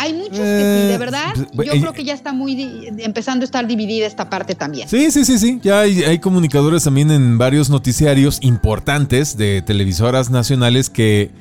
Hay 0.00 0.14
muchos 0.14 0.30
que 0.30 0.36
sí, 0.36 0.42
de 0.42 0.94
eh, 0.94 0.98
verdad. 0.98 1.34
Pues, 1.56 1.66
yo 1.66 1.80
creo 1.80 1.92
que 1.92 2.04
ya 2.04 2.14
está 2.14 2.32
muy 2.32 2.86
empezando 2.98 3.42
a 3.42 3.46
estar 3.46 3.66
dividida 3.66 4.06
esta 4.06 4.30
parte 4.30 4.54
también. 4.54 4.88
Sí, 4.88 5.10
sí, 5.10 5.24
sí, 5.24 5.40
sí. 5.40 5.58
Ya 5.60 5.80
hay, 5.80 6.04
hay, 6.04 6.20
comunicadores 6.20 6.84
también 6.84 7.10
en 7.10 7.36
varios 7.36 7.68
noticiarios 7.68 8.38
importantes 8.42 9.36
de 9.36 9.60
televisoras 9.60 10.30
nacionales 10.30 10.88
que 10.88 11.32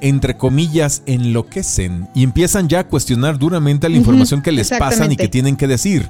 entre 0.00 0.36
comillas, 0.36 1.02
enloquecen 1.06 2.08
y 2.14 2.22
empiezan 2.22 2.68
ya 2.68 2.80
a 2.80 2.84
cuestionar 2.84 3.38
duramente 3.38 3.88
la 3.88 3.96
información 3.96 4.42
que 4.42 4.52
les 4.52 4.70
pasan 4.70 5.12
y 5.12 5.16
que 5.16 5.28
tienen 5.28 5.56
que 5.56 5.66
decir. 5.66 6.08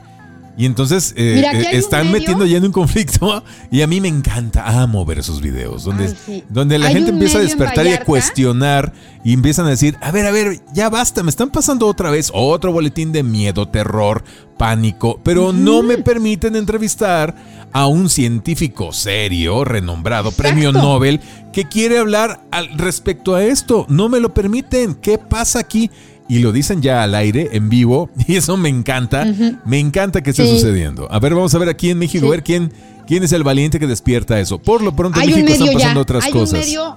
Y 0.57 0.65
entonces 0.65 1.13
eh, 1.17 1.45
eh, 1.45 1.69
están 1.73 2.11
metiendo 2.11 2.47
ya 2.47 2.57
en 2.57 2.65
un 2.65 2.73
conflicto 2.73 3.45
y 3.71 3.83
a 3.83 3.87
mí 3.87 4.01
me 4.01 4.09
encanta, 4.09 4.81
amo 4.81 5.05
ver 5.05 5.19
esos 5.19 5.43
videos 5.43 5.85
donde, 5.85 6.15
donde 6.49 6.79
la 6.79 6.89
gente 6.89 7.11
empieza 7.11 7.39
a 7.39 7.43
despertar 7.43 7.87
y 7.87 7.93
a 7.93 8.05
cuestionar 8.05 8.93
y 9.23 9.35
empiezan 9.35 9.67
a 9.67 9.71
decir, 9.71 9.97
a 10.01 10.11
ver, 10.13 10.25
a 10.25 10.31
ver, 10.31 10.61
ya 10.73 10.89
basta, 10.89 11.23
me 11.23 11.31
están 11.31 11.51
pasando 11.51 11.87
otra 11.87 12.11
vez 12.11 12.31
otro 12.33 12.73
boletín 12.73 13.13
de 13.13 13.23
miedo, 13.23 13.69
terror, 13.69 14.25
pánico, 14.57 15.21
pero 15.23 15.53
no 15.53 15.83
me 15.83 15.99
permiten 15.99 16.57
entrevistar 16.57 17.35
a 17.73 17.87
un 17.87 18.09
científico 18.09 18.93
serio, 18.93 19.65
renombrado, 19.65 20.33
premio 20.33 20.73
Nobel, 20.73 21.21
que 21.53 21.69
quiere 21.69 21.99
hablar 21.99 22.41
al 22.51 22.71
respecto 22.79 23.35
a 23.35 23.45
esto. 23.45 23.85
No 23.89 24.09
me 24.09 24.21
lo 24.21 24.33
permiten. 24.33 24.95
¿Qué 24.95 25.19
pasa 25.19 25.59
aquí? 25.59 25.91
Y 26.29 26.41
lo 26.41 26.53
dicen 26.53 26.83
ya 26.83 27.03
al 27.03 27.15
aire, 27.15 27.51
en 27.53 27.69
vivo, 27.69 28.11
y 28.27 28.37
eso 28.37 28.57
me 28.57 28.69
encanta, 28.69 29.27
me 29.65 29.79
encanta 29.79 30.23
que 30.23 30.31
esté 30.31 30.47
sucediendo. 30.47 31.11
A 31.11 31.19
ver, 31.19 31.35
vamos 31.35 31.55
a 31.55 31.59
ver 31.59 31.69
aquí 31.69 31.91
en 31.91 31.99
México, 31.99 32.27
a 32.27 32.31
ver 32.31 32.43
quién, 32.43 32.73
quién 33.07 33.23
es 33.23 33.33
el 33.33 33.45
valiente 33.45 33.79
que 33.79 33.87
despierta 33.87 34.39
eso. 34.41 34.59
Por 34.59 34.83
lo 34.83 34.95
pronto 34.95 35.21
en 35.21 35.27
México 35.27 35.49
están 35.49 35.73
pasando 35.73 36.01
otras 36.01 36.25
hay 36.25 36.33
cosas. 36.33 36.53
Un 36.53 36.59
medio, 36.61 36.97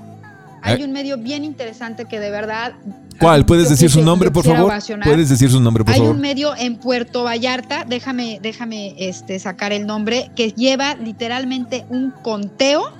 hay 0.61 0.83
un 0.83 0.91
medio 0.91 1.17
bien 1.17 1.43
interesante 1.43 2.05
que 2.05 2.19
de 2.19 2.31
verdad... 2.31 2.73
¿Cuál? 3.19 3.45
¿Puedes 3.45 3.69
decir 3.69 3.89
su 3.89 4.01
nombre, 4.01 4.31
por 4.31 4.45
favor? 4.45 4.71
¿Puedes 5.03 5.27
decir 5.27 5.51
su 5.51 5.59
nombre, 5.59 5.83
por 5.83 5.93
favor? 5.93 6.09
Hay 6.09 6.15
un 6.15 6.21
medio 6.21 6.55
en 6.55 6.77
Puerto 6.77 7.23
Vallarta, 7.25 7.85
déjame, 7.85 8.39
déjame 8.41 8.95
este, 8.97 9.39
sacar 9.39 9.73
el 9.73 9.85
nombre, 9.85 10.31
que 10.37 10.51
lleva 10.51 10.95
literalmente 10.95 11.85
un 11.89 12.11
conteo 12.11 12.93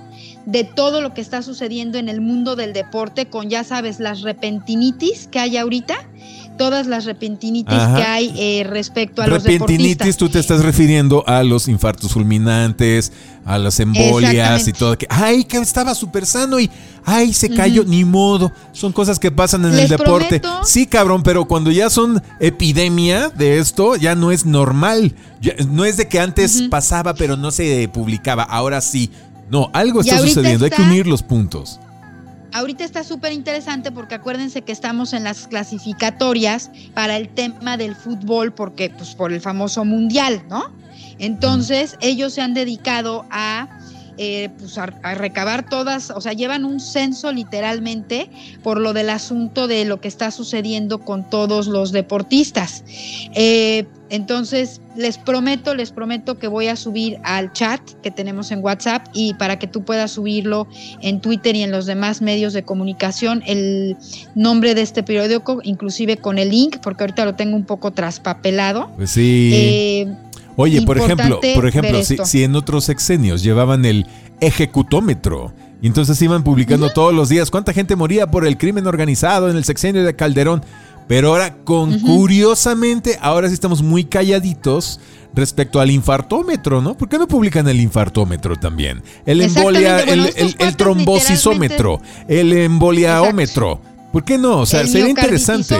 de 0.52 0.64
todo 0.64 1.02
lo 1.02 1.14
que 1.14 1.22
está 1.22 1.42
sucediendo 1.42 1.98
en 1.98 2.10
el 2.10 2.22
mundo 2.22 2.56
del 2.56 2.74
deporte 2.74 3.28
con, 3.28 3.50
ya 3.50 3.64
sabes, 3.64 4.00
las 4.00 4.22
repentinitis 4.22 5.28
que 5.28 5.40
hay 5.40 5.58
ahorita 5.58 5.96
todas 6.60 6.88
las 6.88 7.06
repentinitis 7.06 7.74
que 7.74 8.04
hay 8.04 8.34
eh, 8.38 8.66
respecto 8.66 9.22
a 9.22 9.28
los 9.28 9.44
deportistas. 9.44 10.18
tú 10.18 10.28
te 10.28 10.40
estás 10.40 10.62
refiriendo 10.62 11.24
a 11.26 11.42
los 11.42 11.70
infartos 11.70 12.12
fulminantes, 12.12 13.14
a 13.46 13.58
las 13.58 13.80
embolias 13.80 14.68
y 14.68 14.74
todo. 14.74 14.98
Que, 14.98 15.08
ay, 15.10 15.46
que 15.46 15.58
estaba 15.58 15.96
súper 15.96 16.26
sano 16.26 16.60
y, 16.60 16.70
ay, 17.06 17.34
se 17.34 17.50
cayó, 17.50 17.86
ni 17.86 18.04
modo. 18.04 18.52
Son 18.74 18.92
cosas 18.92 19.20
que 19.20 19.32
pasan 19.32 19.64
en 19.66 19.74
el 19.74 19.88
deporte. 19.88 20.42
sí, 20.66 20.86
cabrón, 20.86 21.24
pero 21.24 21.48
cuando 21.48 21.72
ya 21.72 21.90
son 21.90 22.22
epidemia 22.42 23.30
de 23.30 23.60
esto, 23.60 23.96
ya 23.96 24.16
no 24.16 24.30
es 24.30 24.46
normal. 24.46 25.16
no 25.70 25.86
es 25.86 25.96
de 25.96 26.10
que 26.10 26.20
antes 26.20 26.64
pasaba, 26.64 27.14
pero 27.14 27.38
no 27.38 27.52
se 27.52 27.90
publicaba. 27.92 28.44
Ahora 28.44 28.82
sí. 28.82 29.10
No, 29.50 29.70
algo 29.74 30.02
está 30.02 30.20
sucediendo. 30.20 30.66
Hay 30.66 30.72
que 30.72 30.82
unir 30.82 31.08
los 31.08 31.24
puntos. 31.24 31.80
Ahorita 32.52 32.84
está 32.84 33.04
súper 33.04 33.32
interesante 33.32 33.92
porque 33.92 34.16
acuérdense 34.16 34.64
que 34.64 34.72
estamos 34.72 35.14
en 35.14 35.24
las 35.24 35.48
clasificatorias 35.48 36.72
para 36.96 37.16
el 37.18 37.30
tema 37.30 37.78
del 37.78 37.96
fútbol, 37.96 38.54
porque, 38.54 38.90
pues, 38.90 39.14
por 39.14 39.32
el 39.32 39.40
famoso 39.40 39.86
mundial, 39.86 40.44
¿no? 40.50 40.72
Entonces, 41.20 41.96
ellos 42.02 42.34
se 42.34 42.42
han 42.42 42.54
dedicado 42.54 43.26
a 43.30 43.70
eh, 44.22 44.50
pues 44.60 44.78
a, 44.78 44.88
recabar 45.16 45.70
todas, 45.70 46.10
o 46.10 46.20
sea, 46.20 46.34
llevan 46.34 46.66
un 46.66 46.82
censo 46.82 47.32
literalmente 47.32 48.30
por 48.62 48.82
lo 48.82 48.92
del 48.92 49.10
asunto 49.10 49.66
de 49.66 49.86
lo 49.86 50.02
que 50.02 50.10
está 50.10 50.30
sucediendo 50.32 51.00
con 51.00 51.30
todos 51.30 51.68
los 51.68 51.94
deportistas. 51.94 52.84
Eh, 53.34 53.86
entonces, 54.10 54.82
les 54.98 55.18
prometo, 55.18 55.74
les 55.74 55.92
prometo 55.92 56.38
que 56.38 56.50
voy 56.50 56.68
a 56.68 56.76
subir 56.76 57.18
al 57.24 57.54
chat 57.54 57.80
que 58.02 58.12
tenemos 58.12 58.52
en 58.52 58.62
WhatsApp 58.62 59.08
y 59.14 59.36
para 59.36 59.58
que 59.58 59.68
tú 59.68 59.84
puedas 59.86 60.12
subirlo 60.12 60.68
en 61.02 61.22
Twitter 61.22 61.56
y 61.56 61.64
en 61.64 61.72
los 61.72 61.86
demás 61.86 62.22
medios 62.22 62.52
de 62.52 62.64
comunicación, 62.64 63.42
el 63.46 63.96
nombre 64.36 64.76
de 64.76 64.82
este 64.82 65.02
periódico, 65.02 65.62
inclusive 65.64 66.18
con 66.18 66.40
el 66.40 66.50
link, 66.50 66.80
porque 66.84 67.04
ahorita 67.04 67.24
lo 67.24 67.36
tengo 67.36 67.56
un 67.56 67.64
poco 67.64 67.92
traspapelado. 67.92 68.92
Pues 68.98 69.12
sí. 69.12 69.52
Eh, 69.54 70.14
Oye, 70.62 70.82
por 70.82 70.98
ejemplo, 70.98 71.40
por 71.56 71.68
ejemplo, 71.68 72.04
si, 72.04 72.44
en 72.44 72.54
otros 72.54 72.84
sexenios 72.84 73.42
llevaban 73.44 73.86
el 73.86 74.06
ejecutómetro 74.42 75.54
y 75.82 75.88
entonces 75.88 76.22
iban 76.22 76.44
publicando 76.44 76.90
todos 76.90 77.14
los 77.14 77.30
días 77.30 77.50
cuánta 77.50 77.72
gente 77.72 77.96
moría 77.96 78.28
por 78.28 78.46
el 78.46 78.58
crimen 78.58 78.86
organizado 78.86 79.50
en 79.50 79.56
el 79.56 79.64
sexenio 79.64 80.04
de 80.04 80.18
Calderón, 80.18 80.62
pero 81.08 81.30
ahora 81.30 81.56
con 81.64 81.98
curiosamente, 82.02 83.18
ahora 83.22 83.48
sí 83.48 83.54
estamos 83.54 83.82
muy 83.82 84.04
calladitos 84.04 85.00
respecto 85.34 85.80
al 85.80 85.92
infartómetro, 85.92 86.82
¿no? 86.82 86.98
¿Por 86.98 87.08
qué 87.08 87.18
no 87.18 87.26
publican 87.26 87.66
el 87.70 87.80
infartómetro 87.80 88.58
también? 88.58 89.02
El 89.26 89.40
embolia, 89.40 90.02
el, 90.02 90.76
trombosisómetro, 90.76 92.02
el 92.28 92.52
emboliaómetro. 92.52 93.80
¿Por 94.12 94.26
qué 94.26 94.38
no? 94.38 94.58
O 94.60 94.66
sea, 94.66 94.86
sería 94.86 95.08
interesante. 95.08 95.78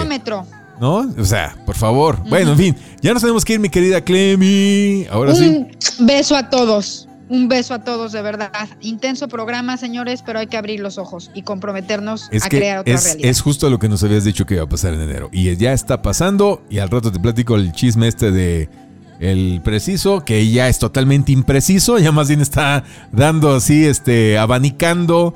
¿No? 0.80 1.12
O 1.18 1.24
sea, 1.24 1.56
por 1.66 1.76
favor. 1.76 2.22
Bueno, 2.28 2.52
en 2.52 2.58
fin, 2.58 2.76
ya 3.02 3.12
nos 3.12 3.22
tenemos 3.22 3.44
que 3.44 3.54
ir, 3.54 3.60
mi 3.60 3.68
querida 3.68 4.00
Clemi. 4.00 5.06
Ahora 5.10 5.34
sí. 5.34 5.66
Un 5.98 6.06
beso 6.06 6.34
a 6.34 6.48
todos. 6.48 7.06
Un 7.28 7.48
beso 7.48 7.74
a 7.74 7.84
todos, 7.84 8.12
de 8.12 8.22
verdad. 8.22 8.50
Intenso 8.80 9.28
programa, 9.28 9.76
señores, 9.76 10.22
pero 10.24 10.40
hay 10.40 10.48
que 10.48 10.56
abrir 10.56 10.80
los 10.80 10.98
ojos 10.98 11.30
y 11.34 11.42
comprometernos 11.42 12.28
a 12.42 12.48
crear 12.48 12.78
otra 12.78 12.94
es, 12.94 13.04
realidad. 13.04 13.30
Es 13.30 13.40
justo 13.40 13.70
lo 13.70 13.78
que 13.78 13.88
nos 13.88 14.02
habías 14.02 14.24
dicho 14.24 14.46
que 14.46 14.54
iba 14.54 14.64
a 14.64 14.68
pasar 14.68 14.94
en 14.94 15.02
enero. 15.02 15.28
Y 15.30 15.54
ya 15.56 15.72
está 15.72 16.02
pasando. 16.02 16.62
Y 16.70 16.78
al 16.78 16.88
rato 16.88 17.12
te 17.12 17.20
platico 17.20 17.54
el 17.54 17.72
chisme 17.72 18.08
este 18.08 18.32
de 18.32 18.68
el 19.20 19.60
preciso, 19.62 20.24
que 20.24 20.50
ya 20.50 20.68
es 20.68 20.78
totalmente 20.78 21.30
impreciso. 21.30 21.98
Ya 22.00 22.10
más 22.10 22.28
bien 22.28 22.40
está 22.40 22.84
dando 23.12 23.54
así, 23.54 23.84
este, 23.84 24.38
abanicando 24.38 25.34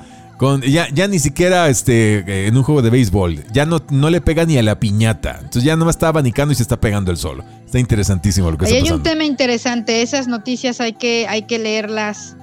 ya, 0.66 0.88
ya 0.92 1.08
ni 1.08 1.18
siquiera 1.18 1.68
este, 1.68 2.18
eh, 2.18 2.46
en 2.48 2.56
un 2.56 2.62
juego 2.62 2.82
de 2.82 2.90
béisbol, 2.90 3.44
ya 3.52 3.66
no, 3.66 3.80
no 3.90 4.10
le 4.10 4.20
pega 4.20 4.44
ni 4.44 4.58
a 4.58 4.62
la 4.62 4.78
piñata. 4.78 5.36
Entonces 5.36 5.64
ya 5.64 5.76
no 5.76 5.88
está 5.88 6.08
abanicando 6.08 6.52
y 6.52 6.56
se 6.56 6.62
está 6.62 6.80
pegando 6.80 7.10
el 7.10 7.16
solo. 7.16 7.44
Está 7.64 7.78
interesantísimo 7.78 8.50
lo 8.50 8.58
que 8.58 8.64
está 8.64 8.74
pasando. 8.74 8.94
Hay 8.94 8.96
un 8.96 9.02
tema 9.02 9.24
interesante, 9.24 10.02
esas 10.02 10.28
noticias 10.28 10.80
hay 10.80 10.94
que, 10.94 11.26
hay 11.28 11.42
que 11.42 11.58
leerlas. 11.58 12.36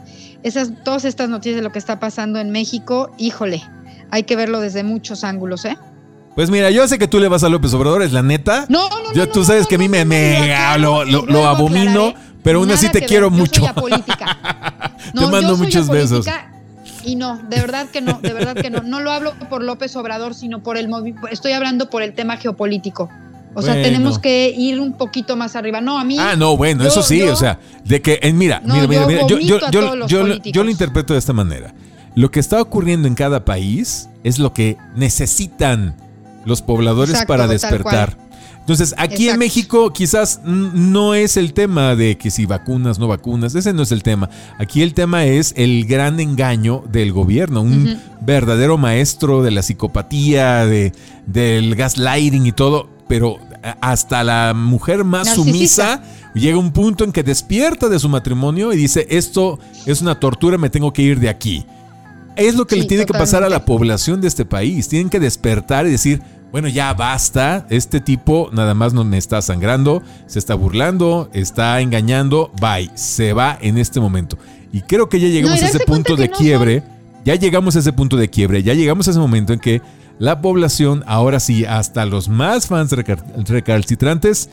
Esas, 0.43 0.71
todas 0.83 1.05
estas 1.05 1.29
noticias 1.29 1.57
de 1.57 1.61
lo 1.61 1.71
que 1.71 1.79
está 1.79 1.99
pasando 1.99 2.39
en 2.39 2.49
México, 2.49 3.11
híjole, 3.17 3.61
hay 4.09 4.23
que 4.23 4.35
verlo 4.35 4.59
desde 4.59 4.83
muchos 4.83 5.23
ángulos, 5.23 5.65
¿eh? 5.65 5.77
Pues 6.35 6.49
mira, 6.49 6.71
yo 6.71 6.87
sé 6.87 6.97
que 6.97 7.07
tú 7.07 7.19
le 7.19 7.27
vas 7.27 7.43
a 7.43 7.49
López 7.49 7.73
Obrador, 7.73 8.01
es 8.01 8.13
la 8.13 8.23
neta. 8.23 8.65
No, 8.69 8.89
no, 8.89 9.13
yo, 9.13 9.27
Tú 9.27 9.43
sabes 9.43 9.67
que 9.67 9.75
a 9.75 9.77
mí 9.77 9.89
me, 9.89 10.05
me 10.05 10.55
lo, 10.79 11.03
lo, 11.03 11.47
abomino, 11.47 12.13
pero 12.41 12.59
aún 12.59 12.71
así 12.71 12.89
te 12.89 13.01
quiero 13.01 13.29
mucho. 13.29 13.63
te 15.13 15.27
mando 15.27 15.57
muchos 15.57 15.89
besos. 15.89 16.25
Y 17.03 17.15
no, 17.15 17.37
de 17.37 17.59
verdad 17.59 17.87
que 17.89 18.01
no, 18.01 18.19
de 18.21 18.33
verdad 18.33 18.55
que 18.55 18.69
no. 18.69 18.81
No 18.81 18.99
lo 18.99 19.11
hablo 19.11 19.33
por 19.49 19.63
López 19.63 19.95
Obrador, 19.95 20.33
sino 20.33 20.61
por 20.63 20.77
el 20.77 20.89
estoy 21.31 21.53
hablando 21.53 21.89
por 21.89 22.01
el 22.01 22.13
tema 22.13 22.37
geopolítico. 22.37 23.09
O 23.53 23.61
sea, 23.61 23.73
tenemos 23.73 24.17
que 24.17 24.53
ir 24.55 24.79
un 24.79 24.93
poquito 24.93 25.35
más 25.35 25.55
arriba. 25.55 25.81
No, 25.81 25.99
a 25.99 26.03
mí. 26.03 26.17
Ah, 26.19 26.35
no, 26.37 26.55
bueno, 26.55 26.85
eso 26.85 27.03
sí, 27.03 27.21
o 27.23 27.35
sea, 27.35 27.59
de 27.83 28.01
que, 28.01 28.19
en, 28.21 28.37
mira, 28.37 28.61
mira, 28.63 28.87
mira, 28.87 29.05
mira, 29.05 29.27
yo, 29.27 29.39
yo, 29.39 29.59
yo, 29.69 30.07
yo, 30.07 30.63
lo 30.63 30.69
interpreto 30.69 31.13
de 31.13 31.19
esta 31.19 31.33
manera. 31.33 31.73
Lo 32.15 32.29
que 32.31 32.39
está 32.39 32.61
ocurriendo 32.61 33.07
en 33.07 33.15
cada 33.15 33.45
país 33.45 34.09
es 34.23 34.39
lo 34.39 34.53
que 34.53 34.77
necesitan 34.95 35.95
los 36.45 36.61
pobladores 36.61 37.25
para 37.25 37.47
despertar. 37.47 38.17
Entonces, 38.61 38.93
aquí 38.97 39.27
en 39.27 39.39
México 39.39 39.91
quizás 39.91 40.39
no 40.45 41.15
es 41.15 41.35
el 41.35 41.53
tema 41.53 41.95
de 41.95 42.17
que 42.17 42.29
si 42.29 42.45
vacunas, 42.45 42.99
no 42.99 43.07
vacunas, 43.07 43.55
ese 43.55 43.73
no 43.73 43.81
es 43.81 43.91
el 43.91 44.03
tema. 44.03 44.29
Aquí 44.59 44.83
el 44.83 44.93
tema 44.93 45.25
es 45.25 45.53
el 45.57 45.85
gran 45.85 46.19
engaño 46.19 46.83
del 46.91 47.11
gobierno, 47.11 47.61
un 47.61 47.99
verdadero 48.21 48.77
maestro 48.77 49.41
de 49.41 49.51
la 49.51 49.63
psicopatía, 49.63 50.67
de, 50.67 50.93
del 51.25 51.75
gaslighting 51.75 52.45
y 52.45 52.51
todo, 52.51 52.87
pero 53.07 53.37
hasta 53.81 54.23
la 54.23 54.53
mujer 54.55 55.03
más 55.03 55.33
sumisa 55.35 56.03
llega 56.33 56.57
un 56.57 56.71
punto 56.71 57.03
en 57.03 57.11
que 57.11 57.23
despierta 57.23 57.89
de 57.89 57.99
su 57.99 58.09
matrimonio 58.09 58.73
y 58.73 58.77
dice, 58.77 59.07
esto 59.09 59.59
es 59.85 60.01
una 60.01 60.19
tortura, 60.19 60.57
me 60.57 60.69
tengo 60.69 60.93
que 60.93 61.01
ir 61.01 61.19
de 61.19 61.29
aquí. 61.29 61.65
Es 62.35 62.55
lo 62.55 62.65
que 62.65 62.75
le 62.75 62.85
tiene 62.85 63.05
que 63.05 63.13
pasar 63.13 63.43
a 63.43 63.49
la 63.49 63.65
población 63.65 64.21
de 64.21 64.27
este 64.27 64.45
país. 64.45 64.87
Tienen 64.87 65.09
que 65.09 65.19
despertar 65.19 65.85
y 65.85 65.91
decir, 65.91 66.21
bueno, 66.51 66.67
ya 66.67 66.93
basta, 66.93 67.65
este 67.69 68.01
tipo 68.01 68.49
nada 68.51 68.73
más 68.73 68.93
no 68.93 69.03
me 69.03 69.17
está 69.17 69.41
sangrando, 69.41 70.03
se 70.27 70.39
está 70.39 70.55
burlando, 70.55 71.29
está 71.33 71.79
engañando, 71.81 72.51
bye, 72.59 72.89
se 72.95 73.33
va 73.33 73.57
en 73.61 73.77
este 73.77 73.99
momento. 73.99 74.37
Y 74.73 74.81
creo 74.81 75.09
que 75.09 75.19
ya 75.19 75.27
llegamos 75.27 75.61
a 75.61 75.67
ese 75.67 75.79
punto 75.79 76.15
de 76.15 76.29
quiebre, 76.29 76.83
ya 77.23 77.35
llegamos 77.35 77.75
a 77.75 77.79
ese 77.79 77.93
punto 77.93 78.17
de 78.17 78.29
quiebre, 78.29 78.63
ya 78.63 78.73
llegamos 78.73 79.07
a 79.07 79.11
ese 79.11 79.19
momento 79.19 79.53
en 79.53 79.59
que 79.59 79.81
la 80.19 80.41
población, 80.41 81.03
ahora 81.07 81.39
sí, 81.39 81.65
hasta 81.65 82.05
los 82.05 82.29
más 82.29 82.67
fans 82.67 82.91
recalcitrantes, 82.91 84.49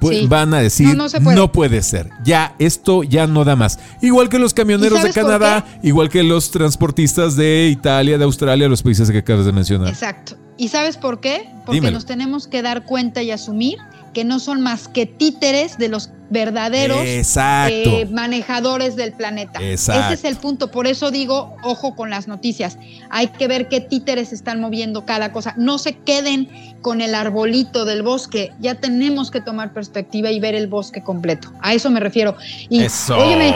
pues, 0.00 0.28
van 0.28 0.52
a 0.52 0.58
decir, 0.58 0.96
no, 0.96 1.52
puede. 1.52 1.80
Ser, 1.82 2.10
ya 2.24 2.56
esto 2.58 3.04
ya 3.04 3.28
no 3.28 3.44
da 3.44 3.54
más. 3.54 3.78
Igual 4.00 4.28
que 4.28 4.38
los 4.38 4.52
camioneros 4.52 5.02
de 5.02 5.12
Canadá, 5.12 5.64
igual 5.82 6.08
que 6.08 6.24
los 6.24 6.50
transportistas 6.50 7.36
de 7.36 7.68
Italia, 7.68 8.18
de 8.18 8.24
Australia, 8.24 8.68
los 8.68 8.82
países 8.82 9.10
que 9.10 9.18
acabas 9.18 9.46
de 9.46 9.52
mencionar. 9.52 9.88
Exacto. 9.88 10.36
¿Y 10.62 10.68
sabes 10.68 10.96
por 10.96 11.18
qué? 11.18 11.50
Porque 11.66 11.90
nos 11.90 12.06
tenemos 12.06 12.46
que 12.46 12.62
dar 12.62 12.84
cuenta 12.84 13.20
y 13.20 13.32
asumir 13.32 13.78
que 14.12 14.24
no 14.24 14.38
son 14.38 14.60
más 14.60 14.88
que 14.88 15.06
títeres 15.06 15.78
de 15.78 15.88
los 15.88 16.10
verdaderos 16.32 16.98
eh, 17.04 18.08
manejadores 18.10 18.96
del 18.96 19.12
planeta. 19.12 19.60
Ese 19.60 19.92
es 20.12 20.24
el 20.24 20.36
punto. 20.36 20.70
Por 20.70 20.86
eso 20.86 21.10
digo, 21.10 21.54
ojo 21.62 21.94
con 21.94 22.08
las 22.08 22.26
noticias. 22.26 22.78
Hay 23.10 23.28
que 23.28 23.46
ver 23.48 23.68
qué 23.68 23.80
títeres 23.80 24.32
están 24.32 24.60
moviendo 24.60 25.04
cada 25.04 25.30
cosa. 25.30 25.54
No 25.58 25.76
se 25.76 25.98
queden 25.98 26.48
con 26.80 27.02
el 27.02 27.14
arbolito 27.14 27.84
del 27.84 28.02
bosque. 28.02 28.50
Ya 28.60 28.76
tenemos 28.76 29.30
que 29.30 29.42
tomar 29.42 29.74
perspectiva 29.74 30.30
y 30.30 30.40
ver 30.40 30.54
el 30.54 30.68
bosque 30.68 31.02
completo. 31.02 31.52
A 31.60 31.74
eso 31.74 31.90
me 31.90 32.00
refiero. 32.00 32.34
Y 32.70 32.78
óyeme, 32.80 33.54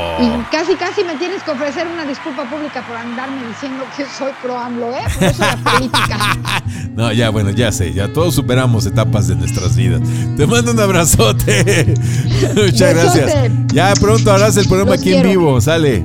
casi 0.53 0.75
casi 0.75 1.03
me 1.03 1.16
tienes 1.16 1.42
que 1.42 1.53
ofrecer 1.53 1.87
una 1.87 2.05
disculpa 2.05 2.49
pública 2.49 2.87
por 2.87 2.97
andarme 2.97 3.49
diciendo 3.49 3.85
que 3.97 4.05
soy 4.05 4.33
pro 4.42 4.59
AMLO, 4.59 4.95
¿eh? 4.95 5.01
Por 5.19 5.29
eso 5.29 5.42
la 5.42 5.57
política. 5.57 6.37
no, 6.95 7.11
ya 7.12 7.31
bueno, 7.31 7.51
ya 7.51 7.73
sé, 7.73 7.95
ya 7.95 8.12
todos 8.12 8.35
superamos 8.35 8.85
etapas 8.85 9.29
de 9.29 9.35
nuestras 9.35 9.75
vidas. 9.77 10.03
Te 10.37 10.45
mando 10.46 10.72
un 10.72 10.80
abrazote. 10.80 11.94
Muchas 12.54 12.94
gracias. 12.94 13.50
Ya 13.72 13.92
pronto 13.94 14.32
harás 14.32 14.56
el 14.56 14.66
programa 14.66 14.94
aquí 14.94 15.14
en 15.14 15.28
vivo. 15.28 15.61
Sale. 15.61 16.04